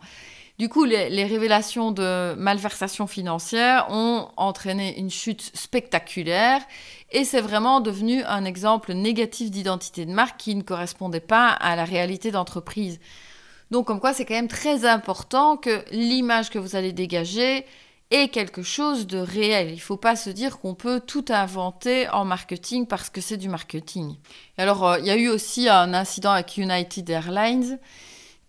Du 0.59 0.69
coup, 0.69 0.85
les, 0.85 1.25
révélations 1.25 1.91
de 1.91 2.35
malversation 2.35 3.07
financière 3.07 3.87
ont 3.89 4.29
entraîné 4.37 4.97
une 4.99 5.09
chute 5.09 5.51
spectaculaire 5.55 6.61
et 7.11 7.25
c'est 7.25 7.41
vraiment 7.41 7.81
devenu 7.81 8.23
un 8.23 8.45
exemple 8.45 8.93
négatif 8.93 9.49
d'identité 9.49 10.05
de 10.05 10.11
marque 10.11 10.37
qui 10.39 10.53
ne 10.53 10.61
correspondait 10.61 11.19
pas 11.19 11.47
à 11.47 11.75
la 11.75 11.85
réalité 11.85 12.29
d'entreprise. 12.29 12.99
Donc 13.71 13.87
comme 13.87 13.99
quoi 13.99 14.13
c'est 14.13 14.25
quand 14.25 14.35
même 14.35 14.47
très 14.47 14.85
important 14.85 15.57
que 15.57 15.83
l'image 15.91 16.51
que 16.51 16.59
vous 16.59 16.75
allez 16.75 16.93
dégager 16.93 17.65
est 18.13 18.27
quelque 18.27 18.61
chose 18.61 19.07
de 19.07 19.17
réel. 19.17 19.69
Il 19.69 19.75
ne 19.75 19.79
faut 19.79 19.97
pas 19.97 20.15
se 20.15 20.29
dire 20.29 20.59
qu'on 20.59 20.75
peut 20.75 21.01
tout 21.05 21.25
inventer 21.29 22.07
en 22.09 22.25
marketing 22.25 22.85
parce 22.85 23.09
que 23.09 23.21
c'est 23.21 23.37
du 23.37 23.49
marketing. 23.49 24.17
alors 24.57 24.87
euh, 24.87 24.99
il 24.99 25.05
y 25.05 25.09
a 25.09 25.17
eu 25.17 25.29
aussi 25.29 25.67
un 25.67 25.93
incident 25.93 26.31
avec 26.31 26.57
United 26.57 27.09
Airlines 27.09 27.79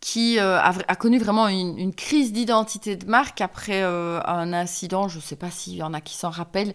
qui 0.00 0.38
euh, 0.38 0.61
a, 0.61 0.97
connu 0.97 1.18
vraiment 1.18 1.49
une, 1.49 1.94
crise 1.94 2.30
d'identité 2.30 2.94
de 2.94 3.06
marque 3.06 3.40
après 3.40 3.83
euh, 3.83 4.21
un 4.26 4.52
incident, 4.52 5.09
je 5.09 5.16
ne 5.16 5.23
sais 5.23 5.37
pas 5.37 5.50
s'il 5.50 5.76
y 5.76 5.83
en 5.83 5.94
a 5.94 6.02
qui 6.02 6.14
s'en 6.14 6.28
rappellent, 6.28 6.75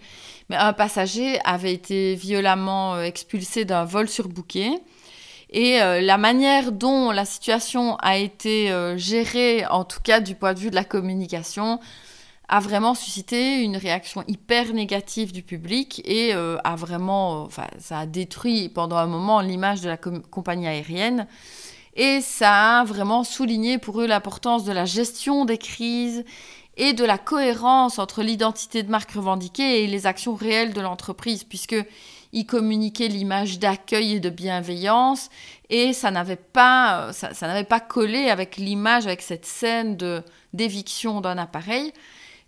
mais 0.49 0.55
un 0.55 0.73
passager 0.73 1.39
avait 1.45 1.73
été 1.73 2.15
violemment 2.15 2.99
expulsé 2.99 3.65
d'un 3.65 3.85
vol 3.85 4.09
surbooké. 4.09 4.71
Et 5.51 5.77
la 5.77 6.17
manière 6.17 6.71
dont 6.71 7.11
la 7.11 7.25
situation 7.25 7.97
a 7.97 8.17
été 8.17 8.71
gérée, 8.97 9.65
en 9.67 9.83
tout 9.83 9.99
cas 10.03 10.19
du 10.19 10.35
point 10.35 10.53
de 10.53 10.59
vue 10.59 10.69
de 10.69 10.75
la 10.75 10.83
communication, 10.83 11.79
a 12.49 12.59
vraiment 12.59 12.95
suscité 12.95 13.61
une 13.61 13.77
réaction 13.77 14.23
hyper 14.27 14.73
négative 14.73 15.31
du 15.31 15.43
public 15.43 16.01
et 16.03 16.33
euh, 16.33 16.57
a 16.63 16.75
vraiment, 16.75 17.43
enfin, 17.43 17.67
ça 17.77 17.99
a 17.99 18.05
détruit 18.07 18.69
pendant 18.69 18.97
un 18.97 19.05
moment 19.05 19.39
l'image 19.39 19.81
de 19.81 19.87
la 19.87 19.97
compagnie 19.97 20.67
aérienne. 20.67 21.27
Et 21.95 22.21
ça 22.21 22.79
a 22.79 22.83
vraiment 22.83 23.23
souligné 23.23 23.77
pour 23.77 24.01
eux 24.01 24.07
l'importance 24.07 24.63
de 24.63 24.71
la 24.71 24.85
gestion 24.85 25.45
des 25.45 25.59
crises 25.59 26.25
et 26.75 26.93
de 26.93 27.05
la 27.05 27.19
cohérence 27.19 27.99
entre 27.99 28.23
l'identité 28.23 28.81
de 28.81 28.89
marque 28.89 29.11
revendiquée 29.11 29.83
et 29.83 29.87
les 29.87 30.07
actions 30.07 30.33
réelles 30.33 30.73
de 30.73 30.81
l'entreprise, 30.81 31.43
puisque 31.43 31.75
il 32.31 32.45
communiquait 32.45 33.09
l'image 33.09 33.59
d'accueil 33.59 34.13
et 34.13 34.19
de 34.19 34.29
bienveillance 34.29 35.29
et 35.69 35.93
ça 35.93 36.09
n'avait 36.09 36.35
pas, 36.35 37.11
ça, 37.11 37.47
n'avait 37.47 37.63
pas 37.63 37.79
collé 37.79 38.29
avec 38.29 38.57
l'image, 38.57 39.05
avec 39.05 39.21
cette 39.21 39.45
scène 39.45 39.97
de 39.97 40.23
d'éviction 40.53 41.21
d'un 41.21 41.37
appareil. 41.37 41.93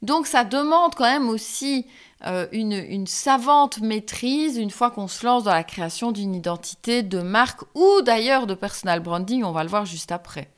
Donc 0.01 0.25
ça 0.25 0.43
demande 0.43 0.95
quand 0.95 1.05
même 1.05 1.29
aussi 1.29 1.85
euh, 2.25 2.47
une, 2.51 3.07
savante 3.07 3.79
maîtrise 3.79 4.57
une 4.57 4.71
fois 4.71 4.91
qu'on 4.91 5.07
se 5.07 5.25
lance 5.25 5.43
dans 5.43 5.53
la 5.53 5.63
création 5.63 6.11
d'une 6.11 6.35
identité 6.35 7.03
de 7.03 7.19
marque 7.19 7.61
ou 7.75 8.01
d'ailleurs 8.01 8.47
de 8.47 8.53
personal 8.53 8.99
branding, 8.99 9.43
on 9.43 9.51
va 9.51 9.63
le 9.63 9.69
voir 9.69 9.85
juste 9.85 10.11
après. 10.11 10.49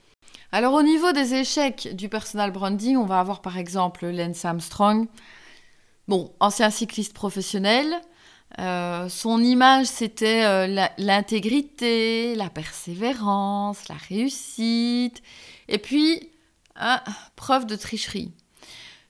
Alors 0.51 0.73
au 0.73 0.83
niveau 0.83 1.11
des 1.11 1.33
échecs 1.33 1.89
du 1.93 2.09
personal 2.09 2.51
branding, 2.51 2.95
on 2.95 3.05
va 3.05 3.19
avoir 3.19 3.41
par 3.41 3.57
exemple 3.57 4.07
Lance 4.07 4.45
Armstrong, 4.45 5.07
bon, 6.07 6.31
ancien 6.39 6.69
cycliste 6.69 7.13
professionnel, 7.13 8.01
euh, 8.59 9.09
son 9.09 9.41
image, 9.43 9.87
c'était 9.87 10.43
euh, 10.45 10.87
l'intégrité, 10.97 12.35
la, 12.35 12.49
persévérance, 12.49 13.87
la 13.89 13.95
réussite, 13.95 15.23
et 15.67 15.79
puis, 15.79 16.29
ah, 16.75 17.03
preuve 17.35 17.65
de 17.65 17.75
tricherie. 17.75 18.31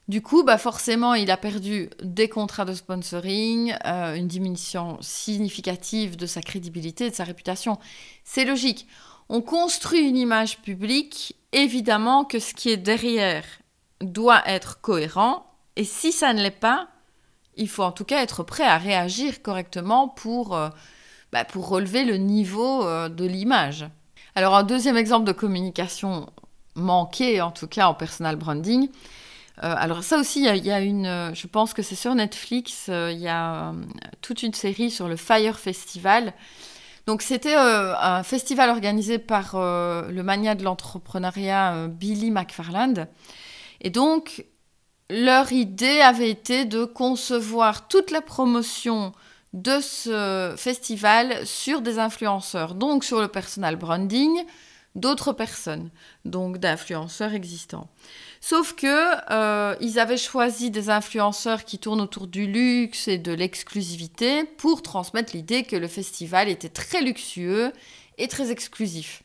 Du 0.06 0.20
coup, 0.20 0.42
bah 0.42 0.58
forcément, 0.58 1.14
il 1.14 1.30
a 1.30 1.38
perdu 1.38 1.88
des 2.02 2.28
contrats 2.28 2.66
de 2.66 2.74
sponsoring, 2.74 3.74
euh, 3.86 4.14
une 4.14 4.28
diminution 4.28 4.98
significative 5.00 6.16
de 6.16 6.26
sa 6.26 6.42
crédibilité 6.42 7.06
et 7.06 7.10
de 7.10 7.14
sa 7.14 7.24
réputation. 7.24 7.78
C'est 8.22 8.44
logique. 8.44 8.86
On 9.30 9.40
construit 9.40 10.00
une 10.06 10.18
image 10.18 10.60
publique, 10.60 11.36
évidemment 11.52 12.24
que 12.24 12.38
ce 12.38 12.52
qui 12.52 12.68
est 12.68 12.76
derrière 12.76 13.44
doit 14.02 14.42
être 14.46 14.82
cohérent, 14.82 15.46
et 15.76 15.84
si 15.84 16.12
ça 16.12 16.34
ne 16.34 16.42
l'est 16.42 16.50
pas, 16.50 16.88
il 17.56 17.68
faut 17.68 17.82
en 17.82 17.92
tout 17.92 18.04
cas 18.04 18.22
être 18.22 18.42
prêt 18.42 18.66
à 18.66 18.76
réagir 18.76 19.40
correctement 19.40 20.08
pour, 20.08 20.54
euh, 20.54 20.68
bah, 21.32 21.46
relever 21.54 22.04
le 22.04 22.16
niveau 22.16 22.84
euh, 22.86 23.08
de 23.08 23.24
l'image. 23.24 23.86
Alors 24.34 24.54
un 24.54 24.64
deuxième 24.64 24.96
exemple 24.98 25.24
de 25.24 25.32
communication 25.32 26.28
manquée, 26.74 27.40
en 27.40 27.50
tout 27.50 27.68
cas 27.68 27.86
en 27.88 27.94
personal 27.94 28.36
branding, 28.36 28.88
alors 29.56 30.02
ça 30.02 30.18
aussi, 30.18 30.44
il 30.44 30.66
y, 30.66 30.70
a 30.70 30.80
une, 30.80 31.32
je 31.34 31.46
pense 31.46 31.74
que 31.74 31.82
c'est 31.82 31.94
sur 31.94 32.14
Netflix, 32.14 32.88
il 32.88 33.18
y 33.18 33.28
a 33.28 33.72
toute 34.20 34.42
une 34.42 34.54
série 34.54 34.90
sur 34.90 35.08
le 35.08 35.16
Fire 35.16 35.58
Festival. 35.58 36.32
Donc 37.06 37.22
c'était 37.22 37.54
un 37.54 38.22
festival 38.22 38.70
organisé 38.70 39.18
par 39.18 39.52
le 39.54 40.22
mania 40.22 40.54
de 40.54 40.64
l'entrepreneuriat 40.64 41.86
Billy 41.88 42.30
McFarland. 42.30 43.06
Et 43.80 43.90
donc 43.90 44.44
leur 45.10 45.52
idée 45.52 46.00
avait 46.00 46.30
été 46.30 46.64
de 46.64 46.84
concevoir 46.84 47.88
toute 47.88 48.10
la 48.10 48.20
promotion 48.20 49.12
de 49.52 49.80
ce 49.80 50.54
festival 50.56 51.46
sur 51.46 51.80
des 51.80 51.98
influenceurs, 51.98 52.74
donc 52.74 53.04
sur 53.04 53.20
le 53.20 53.28
personal 53.28 53.76
branding 53.76 54.44
d'autres 54.94 55.32
personnes, 55.32 55.90
donc 56.24 56.58
d'influenceurs 56.58 57.34
existants. 57.34 57.88
Sauf 58.46 58.74
que 58.74 59.32
euh, 59.32 59.74
ils 59.80 59.98
avaient 59.98 60.18
choisi 60.18 60.70
des 60.70 60.90
influenceurs 60.90 61.64
qui 61.64 61.78
tournent 61.78 62.02
autour 62.02 62.26
du 62.26 62.46
luxe 62.46 63.08
et 63.08 63.16
de 63.16 63.32
l'exclusivité 63.32 64.44
pour 64.44 64.82
transmettre 64.82 65.34
l'idée 65.34 65.62
que 65.62 65.76
le 65.76 65.88
festival 65.88 66.50
était 66.50 66.68
très 66.68 67.00
luxueux 67.00 67.72
et 68.18 68.28
très 68.28 68.50
exclusif. 68.50 69.22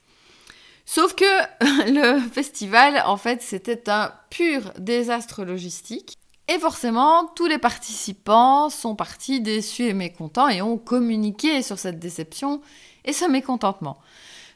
Sauf 0.86 1.16
que 1.16 1.26
le 1.92 2.18
festival, 2.30 3.04
en 3.06 3.18
fait, 3.18 3.42
c'était 3.42 3.90
un 3.90 4.14
pur 4.30 4.72
désastre 4.80 5.44
logistique. 5.44 6.16
Et 6.48 6.58
forcément, 6.58 7.26
tous 7.36 7.48
les 7.48 7.58
participants 7.58 8.70
sont 8.70 8.96
partis 8.96 9.42
déçus 9.42 9.88
et 9.88 9.94
mécontents 9.94 10.48
et 10.48 10.62
ont 10.62 10.78
communiqué 10.78 11.62
sur 11.62 11.78
cette 11.78 12.00
déception 12.00 12.62
et 13.04 13.12
ce 13.12 13.26
mécontentement. 13.26 13.98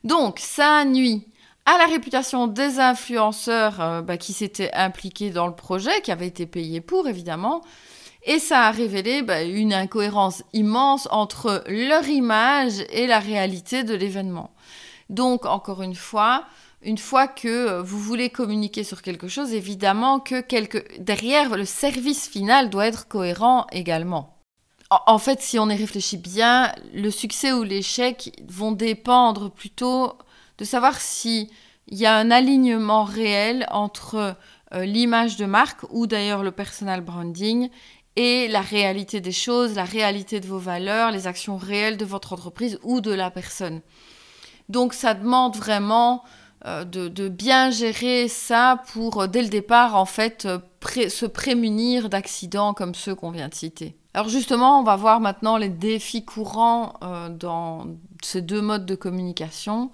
Donc, 0.05 0.39
ça 0.39 0.85
nuit 0.85 1.27
à 1.65 1.77
la 1.77 1.85
réputation 1.85 2.47
des 2.47 2.79
influenceurs 2.79 3.79
euh, 3.79 4.01
bah, 4.01 4.17
qui 4.17 4.33
s'étaient 4.33 4.73
impliqués 4.73 5.29
dans 5.29 5.47
le 5.47 5.55
projet, 5.55 6.01
qui 6.01 6.11
avaient 6.11 6.27
été 6.27 6.45
payés 6.45 6.81
pour, 6.81 7.07
évidemment. 7.07 7.61
Et 8.25 8.39
ça 8.39 8.61
a 8.61 8.71
révélé 8.71 9.21
bah, 9.21 9.43
une 9.43 9.73
incohérence 9.73 10.43
immense 10.53 11.07
entre 11.11 11.63
leur 11.67 12.07
image 12.07 12.83
et 12.89 13.07
la 13.07 13.19
réalité 13.19 13.83
de 13.83 13.93
l'événement. 13.93 14.51
Donc, 15.09 15.45
encore 15.45 15.81
une 15.81 15.95
fois, 15.95 16.45
une 16.81 16.97
fois 16.97 17.27
que 17.27 17.47
euh, 17.47 17.81
vous 17.81 17.99
voulez 17.99 18.29
communiquer 18.29 18.83
sur 18.83 19.01
quelque 19.01 19.27
chose, 19.27 19.53
évidemment 19.53 20.19
que 20.19 20.43
derrière, 20.99 21.55
le 21.55 21.65
service 21.65 22.27
final 22.27 22.69
doit 22.69 22.87
être 22.87 23.07
cohérent 23.07 23.67
également. 23.71 24.37
En 25.07 25.17
fait, 25.17 25.41
si 25.41 25.57
on 25.57 25.69
y 25.69 25.75
réfléchit 25.75 26.17
bien, 26.17 26.71
le 26.93 27.09
succès 27.09 27.51
ou 27.51 27.63
l'échec 27.63 28.39
vont 28.47 28.73
dépendre 28.73 29.49
plutôt 29.49 30.13
de 30.57 30.65
savoir 30.65 30.99
s'il 30.99 31.49
y 31.89 32.05
a 32.05 32.15
un 32.15 32.31
alignement 32.31 33.03
réel 33.03 33.67
entre 33.71 34.35
euh, 34.73 34.85
l'image 34.85 35.37
de 35.37 35.45
marque 35.45 35.83
ou 35.91 36.07
d'ailleurs 36.07 36.43
le 36.43 36.51
personal 36.51 37.01
branding 37.01 37.69
et 38.15 38.47
la 38.47 38.61
réalité 38.61 39.21
des 39.21 39.31
choses, 39.31 39.75
la 39.75 39.85
réalité 39.85 40.39
de 40.39 40.47
vos 40.47 40.59
valeurs, 40.59 41.11
les 41.11 41.27
actions 41.27 41.57
réelles 41.57 41.97
de 41.97 42.05
votre 42.05 42.33
entreprise 42.33 42.79
ou 42.83 43.01
de 43.01 43.11
la 43.11 43.31
personne. 43.31 43.81
Donc 44.69 44.93
ça 44.93 45.13
demande 45.13 45.55
vraiment 45.55 46.23
euh, 46.65 46.85
de, 46.85 47.27
bien 47.27 47.71
gérer 47.71 48.27
ça 48.27 48.83
pour, 48.93 49.21
euh, 49.21 49.27
dès 49.27 49.41
le 49.41 49.49
départ, 49.49 49.95
en 49.95 50.05
fait, 50.05 50.47
se 50.81 51.25
prémunir 51.25 52.09
d'accidents 52.09 52.73
comme 52.73 52.95
ceux 52.95 53.15
qu'on 53.15 53.31
vient 53.31 53.49
de 53.49 53.55
citer. 53.55 53.97
Alors 54.13 54.29
justement, 54.29 54.79
on 54.79 54.83
va 54.83 54.95
voir 54.95 55.19
maintenant 55.19 55.57
les 55.57 55.69
défis 55.69 56.23
courants 56.23 56.93
dans 57.31 57.87
ces 58.21 58.41
deux 58.41 58.61
modes 58.61 58.85
de 58.85 58.95
communication. 58.95 59.91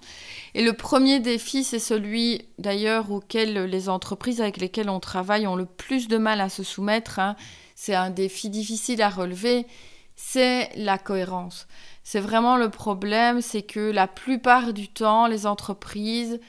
Et 0.54 0.62
le 0.62 0.74
premier 0.74 1.20
défi, 1.20 1.64
c'est 1.64 1.78
celui 1.78 2.42
d'ailleurs 2.58 3.10
auquel 3.10 3.64
les 3.64 3.88
entreprises 3.88 4.42
avec 4.42 4.58
lesquelles 4.58 4.90
on 4.90 5.00
travaille 5.00 5.46
ont 5.46 5.56
le 5.56 5.64
plus 5.64 6.06
de 6.06 6.18
mal 6.18 6.40
à 6.40 6.48
se 6.50 6.62
soumettre. 6.62 7.18
Hein. 7.18 7.34
C'est 7.74 7.94
un 7.94 8.10
défi 8.10 8.50
difficile 8.50 9.00
à 9.00 9.08
relever, 9.08 9.66
c'est 10.16 10.68
la 10.76 10.98
cohérence. 10.98 11.66
C'est 12.04 12.20
vraiment 12.20 12.56
le 12.56 12.68
problème, 12.68 13.40
c'est 13.40 13.62
que 13.62 13.90
la 13.90 14.06
plupart 14.06 14.74
du 14.74 14.88
temps, 14.88 15.26
les 15.28 15.46
entreprises 15.46 16.40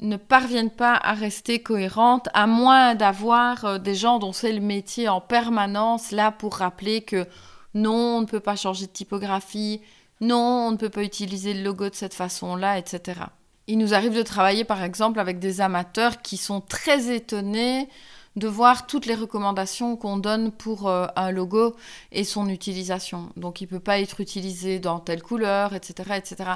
ne 0.00 0.16
parviennent 0.16 0.70
pas 0.70 0.94
à 0.94 1.12
rester 1.12 1.62
cohérentes, 1.62 2.28
à 2.32 2.46
moins 2.46 2.94
d'avoir 2.94 3.64
euh, 3.64 3.78
des 3.78 3.94
gens 3.94 4.18
dont 4.18 4.32
c'est 4.32 4.52
le 4.52 4.60
métier 4.60 5.08
en 5.08 5.20
permanence 5.20 6.10
là 6.10 6.30
pour 6.32 6.56
rappeler 6.56 7.02
que 7.02 7.26
non, 7.74 8.16
on 8.16 8.20
ne 8.22 8.26
peut 8.26 8.40
pas 8.40 8.56
changer 8.56 8.86
de 8.86 8.90
typographie, 8.90 9.80
non, 10.20 10.66
on 10.68 10.70
ne 10.72 10.76
peut 10.76 10.88
pas 10.88 11.02
utiliser 11.02 11.54
le 11.54 11.62
logo 11.62 11.88
de 11.88 11.94
cette 11.94 12.14
façon-là, 12.14 12.78
etc. 12.78 13.20
Il 13.66 13.78
nous 13.78 13.94
arrive 13.94 14.14
de 14.14 14.22
travailler 14.22 14.64
par 14.64 14.82
exemple 14.82 15.20
avec 15.20 15.38
des 15.38 15.60
amateurs 15.60 16.22
qui 16.22 16.36
sont 16.36 16.60
très 16.60 17.14
étonnés 17.14 17.88
de 18.36 18.46
voir 18.46 18.86
toutes 18.86 19.06
les 19.06 19.14
recommandations 19.14 19.96
qu'on 19.96 20.16
donne 20.16 20.52
pour 20.52 20.88
euh, 20.88 21.06
un 21.16 21.30
logo 21.30 21.74
et 22.12 22.24
son 22.24 22.48
utilisation. 22.48 23.30
Donc 23.36 23.60
il 23.60 23.64
ne 23.64 23.70
peut 23.70 23.80
pas 23.80 23.98
être 23.98 24.20
utilisé 24.20 24.78
dans 24.78 25.00
telle 25.00 25.22
couleur, 25.22 25.74
etc. 25.74 26.14
etc. 26.16 26.50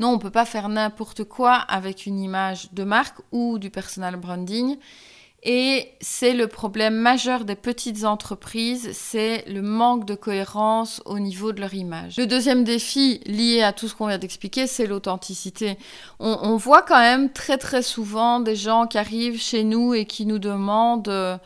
Non, 0.00 0.08
on 0.08 0.14
ne 0.14 0.20
peut 0.20 0.30
pas 0.30 0.44
faire 0.44 0.68
n'importe 0.68 1.24
quoi 1.24 1.54
avec 1.54 2.06
une 2.06 2.18
image 2.18 2.72
de 2.72 2.84
marque 2.84 3.18
ou 3.30 3.58
du 3.58 3.70
personal 3.70 4.16
branding. 4.16 4.76
Et 5.42 5.88
c'est 6.02 6.34
le 6.34 6.48
problème 6.48 6.94
majeur 6.94 7.46
des 7.46 7.54
petites 7.54 8.04
entreprises, 8.04 8.90
c'est 8.92 9.44
le 9.48 9.62
manque 9.62 10.04
de 10.04 10.14
cohérence 10.14 11.00
au 11.06 11.18
niveau 11.18 11.52
de 11.52 11.60
leur 11.60 11.72
image. 11.72 12.18
Le 12.18 12.26
deuxième 12.26 12.62
défi 12.62 13.22
lié 13.24 13.62
à 13.62 13.72
tout 13.72 13.88
ce 13.88 13.94
qu'on 13.94 14.08
vient 14.08 14.18
d'expliquer, 14.18 14.66
c'est 14.66 14.86
l'authenticité. 14.86 15.78
On, 16.18 16.56
voit 16.56 16.82
quand 16.82 17.00
même 17.00 17.32
très 17.32 17.56
très 17.56 17.80
souvent 17.80 18.40
des 18.40 18.54
gens 18.54 18.86
qui 18.86 18.98
arrivent 18.98 19.40
chez 19.40 19.64
nous 19.64 19.94
et 19.94 20.04
qui 20.04 20.26
nous 20.26 20.38
demandent 20.38 21.08
euh, 21.08 21.38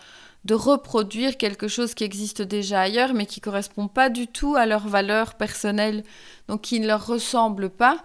de 0.45 0.55
reproduire 0.55 1.37
quelque 1.37 1.69
chose 1.69 1.95
qui 1.95 2.03
existe 2.03 2.43
déjà 2.43 2.81
ailleurs, 2.81 3.15
mais 3.15 3.27
qui 3.27 3.39
ne 3.39 3.45
correspond 3.45 3.87
pas 3.87 4.09
du 4.09 4.27
tout 4.27 4.57
à 4.57 4.67
leurs 4.67 4.89
valeurs 4.89 5.35
personnelles, 5.35 6.03
donc 6.49 6.63
qui 6.63 6.81
ne 6.81 6.89
leur 6.89 7.07
ressemble 7.07 7.71
pas. 7.71 7.99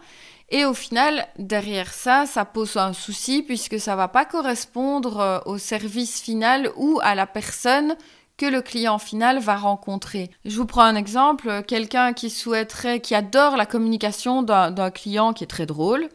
Et 0.52 0.66
au 0.66 0.74
final, 0.74 1.28
derrière 1.38 1.94
ça, 1.94 2.26
ça 2.26 2.44
pose 2.44 2.78
un 2.78 2.94
souci 2.94 3.44
puisque 3.44 3.80
ça 3.80 3.96
va 3.96 4.08
pas 4.08 4.26
correspondre 4.26 5.20
euh, 5.20 5.40
au 5.46 5.58
service 5.58 6.22
final 6.22 6.72
ou 6.76 7.00
à 7.04 7.14
la 7.14 7.28
personne 7.28 7.96
que 8.38 8.46
le 8.46 8.62
client 8.62 8.98
final 8.98 9.40
va 9.40 9.58
rencontrer. 9.58 10.32
Je 10.46 10.56
vous 10.56 10.66
prends 10.66 10.84
un 10.84 10.96
exemple, 10.96 11.62
quelqu'un 11.68 12.14
qui 12.14 12.30
souhaiterait, 12.30 13.02
qui 13.02 13.14
adore 13.14 13.58
la 13.58 13.66
communication 13.66 14.42
d'un 14.44 14.92
client 14.92 15.34
qui 15.34 15.44
est 15.44 15.48
très 15.48 15.66
drôle, 15.66 16.08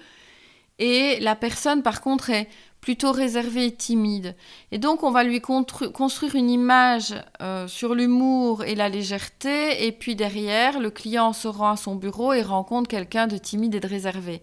et 0.79 1.21
la 1.21 1.37
personne 1.37 1.83
par 1.83 2.01
contre 2.01 2.31
est 2.31 2.49
plutôt 2.85 3.13
réservé 3.13 3.65
et 3.65 3.75
timide. 3.75 4.37
Et 4.71 4.77
donc 4.77 5.05
on 5.05 5.11
va 5.11 5.25
lui 5.25 5.41
construire 5.41 6.35
une 6.35 6.51
image 6.51 7.15
euh, 7.41 7.67
sur 7.67 7.95
l'humour 7.95 8.63
et 8.63 8.75
la 8.75 8.91
légèreté, 8.91 9.87
et 9.87 9.91
puis 9.91 10.17
derrière, 10.17 10.79
le 10.79 10.91
client 10.91 11.33
se 11.33 11.49
rend 11.49 11.71
à 11.71 11.77
son 11.79 11.95
bureau 11.95 12.35
et 12.35 12.43
rencontre 12.43 12.89
quelqu'un 12.89 13.27
de 13.27 13.39
timide 13.39 13.75
et 13.75 13.81
de 13.81 13.89
réservé 13.89 14.43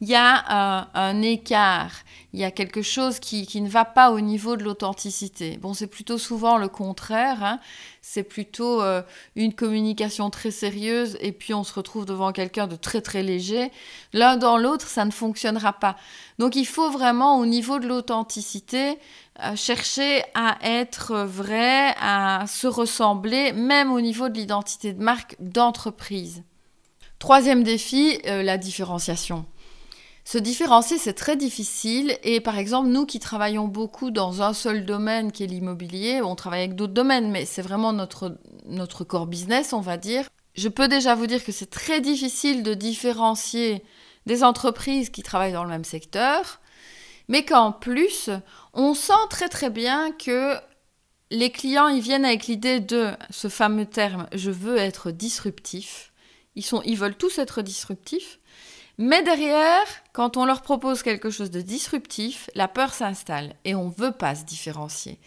il 0.00 0.08
y 0.08 0.14
a 0.14 0.88
un, 0.94 1.20
écart, 1.20 1.92
il 2.32 2.40
y 2.40 2.44
a 2.44 2.50
quelque 2.50 2.80
chose 2.80 3.18
qui, 3.18 3.60
ne 3.60 3.68
va 3.68 3.84
pas 3.84 4.12
au 4.12 4.20
niveau 4.20 4.56
de 4.56 4.64
l'authenticité. 4.64 5.58
Bon, 5.58 5.74
c'est 5.74 5.88
plutôt 5.88 6.16
souvent 6.16 6.56
le 6.56 6.68
contraire, 6.68 7.44
hein. 7.44 7.60
c'est 8.00 8.22
plutôt 8.22 8.80
euh, 8.80 9.02
une 9.36 9.52
communication 9.52 10.30
très 10.30 10.50
sérieuse 10.50 11.18
et 11.20 11.32
puis 11.32 11.52
on 11.52 11.64
se 11.64 11.74
retrouve 11.74 12.06
devant 12.06 12.32
quelqu'un 12.32 12.66
de 12.66 12.76
très 12.76 13.02
très 13.02 13.22
léger. 13.22 13.70
L'un 14.14 14.38
dans 14.38 14.56
l'autre, 14.56 14.86
ça 14.86 15.04
ne 15.04 15.10
fonctionnera 15.10 15.74
pas. 15.74 15.96
Donc 16.38 16.56
il 16.56 16.66
faut 16.66 16.90
vraiment 16.90 17.36
au 17.36 17.44
niveau 17.44 17.78
de 17.78 17.86
l'authenticité 17.86 18.98
euh, 19.42 19.54
chercher 19.54 20.22
à 20.34 20.56
être 20.62 21.24
vrai, 21.24 21.94
à 22.00 22.46
se 22.46 22.66
ressembler, 22.66 23.52
même 23.52 23.92
au 23.92 24.00
niveau 24.00 24.30
de 24.30 24.34
l'identité 24.34 24.94
de 24.94 25.02
marque 25.02 25.36
d'entreprise. 25.40 26.42
Troisième 27.18 27.62
défi, 27.62 28.18
euh, 28.26 28.42
la 28.42 28.56
différenciation. 28.56 29.44
Se 30.30 30.38
différencier, 30.38 30.96
c'est 30.96 31.14
très 31.14 31.34
difficile. 31.34 32.16
Et 32.22 32.40
par 32.40 32.56
exemple, 32.56 32.88
nous 32.88 33.04
qui 33.04 33.18
travaillons 33.18 33.66
beaucoup 33.66 34.12
dans 34.12 34.42
un 34.42 34.52
seul 34.52 34.86
domaine 34.86 35.32
qui 35.32 35.42
est 35.42 35.48
l'immobilier, 35.48 36.22
on 36.22 36.36
travaille 36.36 36.60
avec 36.60 36.76
d'autres 36.76 36.92
domaines, 36.92 37.32
mais 37.32 37.44
c'est 37.44 37.62
vraiment 37.62 37.92
notre, 37.92 38.38
notre 38.64 39.02
core 39.02 39.26
business, 39.26 39.72
on 39.72 39.80
va 39.80 39.96
dire. 39.96 40.28
Je 40.54 40.68
peux 40.68 40.86
déjà 40.86 41.16
vous 41.16 41.26
dire 41.26 41.42
que 41.42 41.50
c'est 41.50 41.68
très 41.68 42.00
difficile 42.00 42.62
de 42.62 42.74
différencier 42.74 43.82
des 44.26 44.44
entreprises 44.44 45.10
qui 45.10 45.24
travaillent 45.24 45.52
dans 45.52 45.64
le 45.64 45.68
même 45.68 45.82
secteur, 45.82 46.60
mais 47.26 47.44
qu'en 47.44 47.72
plus, 47.72 48.30
on 48.72 48.94
sent 48.94 49.26
très 49.30 49.48
très 49.48 49.68
bien 49.68 50.12
que 50.12 50.54
les 51.32 51.50
clients, 51.50 51.88
ils 51.88 52.02
viennent 52.02 52.24
avec 52.24 52.46
l'idée 52.46 52.78
de 52.78 53.10
ce 53.30 53.48
fameux 53.48 53.86
terme 53.86 54.28
«je 54.32 54.52
veux 54.52 54.76
être 54.76 55.10
disruptif». 55.10 56.12
Ils, 56.54 56.64
sont, 56.64 56.82
ils 56.84 56.96
veulent 56.96 57.16
tous 57.16 57.38
être 57.38 57.62
disruptifs, 57.62 58.39
mais 59.02 59.22
derrière, 59.22 59.86
quand 60.12 60.36
on 60.36 60.44
leur 60.44 60.60
propose 60.60 61.02
quelque 61.02 61.30
chose 61.30 61.50
de 61.50 61.62
disruptif, 61.62 62.50
la 62.54 62.68
peur 62.68 62.92
s'installe 62.92 63.54
et 63.64 63.74
on 63.74 63.86
ne 63.86 63.94
veut 63.94 64.12
pas 64.12 64.34
se 64.34 64.44
différencier. 64.44 65.18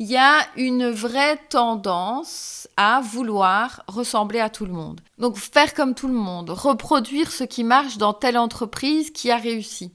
Il 0.00 0.08
y 0.08 0.16
a 0.16 0.40
une 0.56 0.90
vraie 0.90 1.36
tendance 1.48 2.68
à 2.76 3.00
vouloir 3.00 3.84
ressembler 3.86 4.40
à 4.40 4.50
tout 4.50 4.66
le 4.66 4.72
monde. 4.72 5.00
Donc 5.18 5.36
faire 5.36 5.74
comme 5.74 5.94
tout 5.94 6.08
le 6.08 6.14
monde, 6.14 6.50
reproduire 6.50 7.30
ce 7.30 7.44
qui 7.44 7.62
marche 7.62 7.98
dans 7.98 8.14
telle 8.14 8.36
entreprise 8.36 9.12
qui 9.12 9.30
a 9.30 9.36
réussi. 9.36 9.92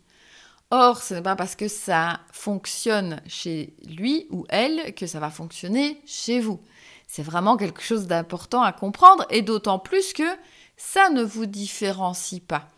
Or, 0.72 1.02
ce 1.02 1.16
n'est 1.16 1.22
pas 1.22 1.36
parce 1.36 1.58
que 1.58 1.68
ça 1.68 2.22
fonctionne 2.32 3.22
chez 3.28 3.74
lui 3.86 4.28
ou 4.30 4.46
elle 4.48 4.96
que 4.96 5.08
ça 5.08 5.20
va 5.20 5.30
fonctionner 5.30 6.00
chez 6.06 6.40
vous. 6.40 6.62
C'est 7.06 7.24
vraiment 7.24 7.58
quelque 7.58 7.82
chose 7.82 8.08
d'important 8.08 8.62
à 8.62 8.72
comprendre 8.72 9.26
et 9.30 9.42
d'autant 9.42 9.78
plus 9.78 10.14
que 10.14 10.38
ça 10.78 11.10
ne 11.10 11.22
vous 11.22 11.48
différencie 11.48 12.40
pas. 12.40 12.70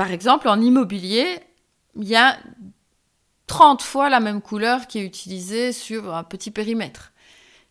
Par 0.00 0.12
exemple, 0.12 0.48
en 0.48 0.58
immobilier, 0.62 1.26
il 1.94 2.08
y 2.08 2.16
a 2.16 2.38
30 3.48 3.82
fois 3.82 4.08
la 4.08 4.18
même 4.18 4.40
couleur 4.40 4.86
qui 4.86 4.98
est 4.98 5.04
utilisée 5.04 5.72
sur 5.74 6.14
un 6.14 6.24
petit 6.24 6.50
périmètre. 6.50 7.12